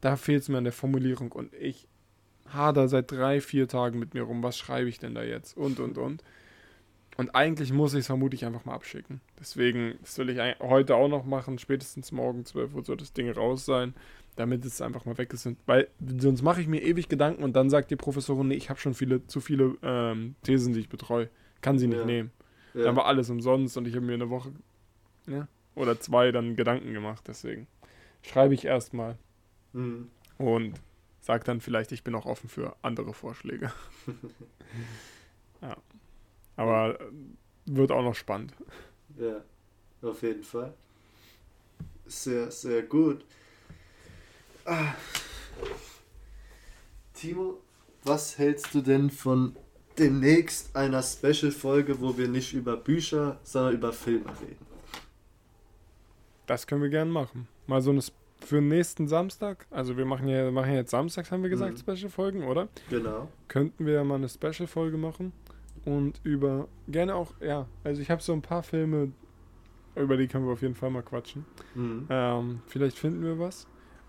Da 0.01 0.17
fehlt 0.17 0.43
es 0.43 0.49
mir 0.49 0.59
an 0.59 0.65
der 0.65 0.73
Formulierung 0.73 1.31
und 1.33 1.53
ich 1.55 1.89
hader 2.55 2.89
seit 2.89 3.11
drei, 3.11 3.41
vier 3.41 3.69
Tagen 3.69 3.99
mit 3.99 4.15
mir 4.15 4.23
rum, 4.23 4.43
was 4.43 4.59
schreibe 4.59 4.89
ich 4.89 4.99
denn 4.99 5.15
da 5.15 5.23
jetzt 5.23 5.57
und 5.57 5.81
und 5.81 5.99
und. 5.99 6.23
Und 7.17 7.35
eigentlich 7.35 7.73
muss 7.73 7.93
ich 7.93 8.01
es 8.01 8.07
vermutlich 8.07 8.47
einfach 8.47 8.65
mal 8.65 8.75
abschicken. 8.75 9.21
Deswegen, 9.39 9.99
das 10.01 10.17
will 10.19 10.31
ich 10.31 10.39
heute 10.61 10.97
auch 10.97 11.09
noch 11.09 11.25
machen, 11.25 11.59
spätestens 11.59 12.11
morgen 12.11 12.45
12 12.45 12.75
Uhr 12.75 12.85
soll 12.85 12.97
das 12.97 13.13
Ding 13.13 13.31
raus 13.31 13.67
sein, 13.67 13.95
damit 14.37 14.65
es 14.65 14.81
einfach 14.81 15.05
mal 15.05 15.19
weg 15.19 15.33
ist. 15.35 15.47
Weil 15.67 15.89
sonst 16.19 16.43
mache 16.43 16.63
ich 16.63 16.69
mir 16.69 16.83
ewig 16.83 17.09
Gedanken 17.09 17.43
und 17.43 17.55
dann 17.55 17.69
sagt 17.69 17.91
die 17.91 17.97
Professorin, 17.97 18.49
nee, 18.49 18.55
ich 18.55 18.71
habe 18.71 18.81
schon 18.81 18.95
viele, 18.95 19.27
zu 19.27 19.41
viele 19.41 19.77
ähm, 19.83 20.37
Thesen, 20.43 20.73
die 20.73 20.81
ich 20.81 20.89
betreue. 20.89 21.29
Kann 21.61 21.79
sie 21.79 21.87
nicht 21.87 22.01
ja. 22.01 22.07
nehmen. 22.07 22.33
Ja. 22.75 22.85
Dann 22.85 22.97
war 22.97 23.05
alles 23.05 23.29
umsonst 23.29 23.77
und 23.77 23.87
ich 23.87 23.95
habe 23.95 24.07
mir 24.07 24.15
eine 24.15 24.31
Woche 24.31 24.51
ja, 25.27 25.47
oder 25.75 26.01
zwei 26.01 26.33
dann 26.33 26.57
Gedanken 26.57 26.95
gemacht. 26.95 27.25
Deswegen 27.29 27.67
schreibe 28.23 28.55
ich 28.55 28.65
erstmal. 28.65 29.19
Mhm. 29.75 30.09
Und 30.39 30.81
sag 31.23 31.45
dann 31.45 31.61
vielleicht, 31.61 31.93
ich 31.93 32.05
bin 32.05 32.15
auch 32.15 32.27
offen 32.27 32.51
für 32.51 32.77
andere 32.83 33.15
Vorschläge. 33.15 33.73
ja. 35.63 35.77
Aber 36.57 37.01
äh, 37.01 37.05
wird 37.67 37.93
auch 37.93 38.03
noch 38.03 38.15
spannend. 38.15 38.53
Ja, 39.17 39.43
auf 40.03 40.23
jeden 40.23 40.43
Fall. 40.43 40.75
Sehr, 42.07 42.51
sehr 42.51 42.83
gut. 42.83 43.25
Ah. 44.65 44.95
Timo, 47.15 47.61
was 48.03 48.37
hältst 48.37 48.75
du 48.75 48.81
denn 48.81 49.11
von 49.11 49.57
demnächst 49.99 50.75
einer 50.75 51.03
Special-Folge, 51.03 52.01
wo 52.01 52.19
wir 52.19 52.27
nicht 52.27 52.53
über 52.53 52.77
Bücher, 52.77 53.39
sondern 53.45 53.75
über 53.75 53.93
Filme 53.93 54.29
reden? 54.41 54.67
Das 56.47 56.67
können 56.67 56.83
wir 56.83 56.91
gerne 56.91 57.11
machen. 57.11 57.47
Mal 57.69 57.81
so 57.81 57.91
eine 57.91 58.03
für 58.45 58.61
nächsten 58.61 59.09
Samstag, 59.09 59.67
also 59.71 59.97
wir 59.97 60.05
machen 60.05 60.29
ja 60.29 60.51
machen 60.51 60.75
jetzt 60.75 60.91
Samstags, 60.91 61.31
haben 61.31 61.43
wir 61.43 61.51
gesagt, 61.51 61.75
mhm. 61.75 61.95
Special-Folgen, 61.95 62.45
oder? 62.45 62.69
Genau. 62.91 63.29
Könnten 63.49 63.87
wir 63.87 63.95
ja 63.95 64.05
mal 64.05 64.17
eine 64.17 64.29
Special-Folge 64.29 64.97
machen 64.97 65.33
und 65.85 66.21
über, 66.23 66.69
gerne 66.89 67.15
auch, 67.15 67.33
ja, 67.41 67.67
also 67.85 68.03
ich 68.03 68.11
habe 68.11 68.23
so 68.23 68.33
ein 68.33 68.43
paar 68.43 68.63
Filme, 68.63 69.13
über 69.95 70.17
die 70.17 70.27
können 70.27 70.47
wir 70.47 70.53
auf 70.53 70.63
jeden 70.63 70.75
Fall 70.75 70.91
mal 70.91 71.03
quatschen. 71.03 71.45
Mhm. 71.75 72.07
Ähm, 72.11 72.61
vielleicht 72.67 72.99
finden 72.99 73.23
wir 73.23 73.39
was 73.39 73.67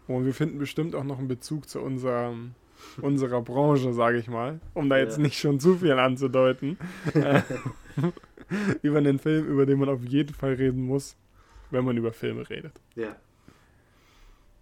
und 0.07 0.25
wir 0.25 0.33
finden 0.33 0.57
bestimmt 0.57 0.95
auch 0.95 1.03
noch 1.03 1.19
einen 1.19 1.27
Bezug 1.27 1.69
zu 1.69 1.81
unserem, 1.81 2.55
unserer 3.01 3.41
Branche, 3.41 3.93
sage 3.93 4.17
ich 4.17 4.27
mal, 4.27 4.59
um 4.73 4.89
da 4.89 4.97
jetzt 4.97 5.17
ja. 5.17 5.23
nicht 5.23 5.39
schon 5.39 5.59
zu 5.59 5.77
viel 5.77 5.93
anzudeuten. 5.93 6.77
über 8.81 8.97
einen 8.97 9.19
Film, 9.19 9.47
über 9.47 9.65
den 9.65 9.79
man 9.79 9.89
auf 9.89 10.03
jeden 10.03 10.33
Fall 10.33 10.53
reden 10.53 10.85
muss, 10.85 11.15
wenn 11.71 11.85
man 11.85 11.97
über 11.97 12.13
Filme 12.13 12.49
redet. 12.49 12.79
Ja. 12.95 13.15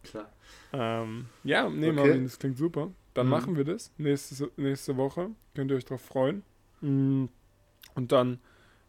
Klar. 0.04 0.30
Ähm, 0.74 1.26
ja, 1.44 1.70
nee, 1.70 1.88
okay. 1.88 1.96
Marvin, 1.96 2.24
das 2.24 2.40
klingt 2.40 2.58
super. 2.58 2.92
Dann 3.14 3.28
mhm. 3.28 3.32
machen 3.32 3.58
wir 3.58 3.66
das 3.66 3.92
nächste, 3.98 4.52
nächste 4.58 4.98
Woche. 4.98 5.30
Könnt 5.54 5.72
ihr 5.72 5.78
euch 5.78 5.86
drauf 5.86 6.02
freuen. 6.02 6.44
Mm, 6.82 7.26
und 7.96 8.12
dann, 8.12 8.40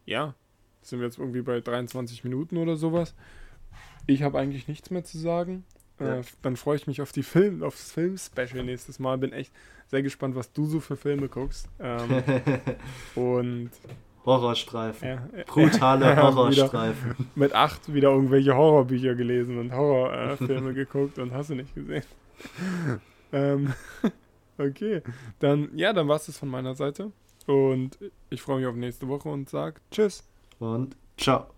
ja, 0.05 0.33
sind 0.81 0.99
wir 0.99 1.05
jetzt 1.05 1.19
irgendwie 1.19 1.41
bei 1.41 1.59
23 1.59 2.23
Minuten 2.23 2.57
oder 2.57 2.75
sowas. 2.75 3.13
Ich 4.07 4.23
habe 4.23 4.39
eigentlich 4.39 4.67
nichts 4.67 4.89
mehr 4.89 5.03
zu 5.03 5.17
sagen. 5.17 5.65
Ja. 5.99 6.19
Äh, 6.19 6.23
dann 6.41 6.55
freue 6.57 6.77
ich 6.77 6.87
mich 6.87 7.01
auf 7.01 7.11
die 7.11 7.23
Film, 7.23 7.63
aufs 7.63 7.91
Film-Special 7.91 8.63
nächstes 8.63 8.99
Mal. 8.99 9.17
Bin 9.17 9.31
echt 9.31 9.53
sehr 9.87 10.01
gespannt, 10.01 10.35
was 10.35 10.51
du 10.51 10.65
so 10.65 10.79
für 10.79 10.97
Filme 10.97 11.29
guckst. 11.29 11.67
Ähm, 11.79 12.23
und 13.15 13.71
Horrorstreifen. 14.25 15.07
Ja. 15.07 15.43
Brutale 15.45 16.15
Horrorstreifen. 16.21 17.15
mit 17.35 17.53
acht 17.53 17.93
wieder 17.93 18.11
irgendwelche 18.11 18.55
Horrorbücher 18.55 19.15
gelesen 19.15 19.57
und 19.59 19.73
Horrorfilme 19.73 20.71
äh, 20.71 20.73
geguckt 20.85 21.19
und 21.19 21.33
hast 21.33 21.49
du 21.49 21.55
nicht 21.55 21.75
gesehen. 21.75 22.03
ähm, 23.33 23.73
okay, 24.57 25.01
dann, 25.39 25.69
ja, 25.75 25.93
dann 25.93 26.07
war 26.07 26.15
es 26.15 26.27
das 26.27 26.37
von 26.37 26.49
meiner 26.49 26.75
Seite. 26.75 27.11
Und 27.45 27.97
ich 28.29 28.41
freue 28.41 28.59
mich 28.59 28.67
auf 28.67 28.75
nächste 28.75 29.07
Woche 29.07 29.27
und 29.27 29.49
sage 29.49 29.81
Tschüss. 29.91 30.23
Und 30.59 30.95
ciao. 31.17 31.52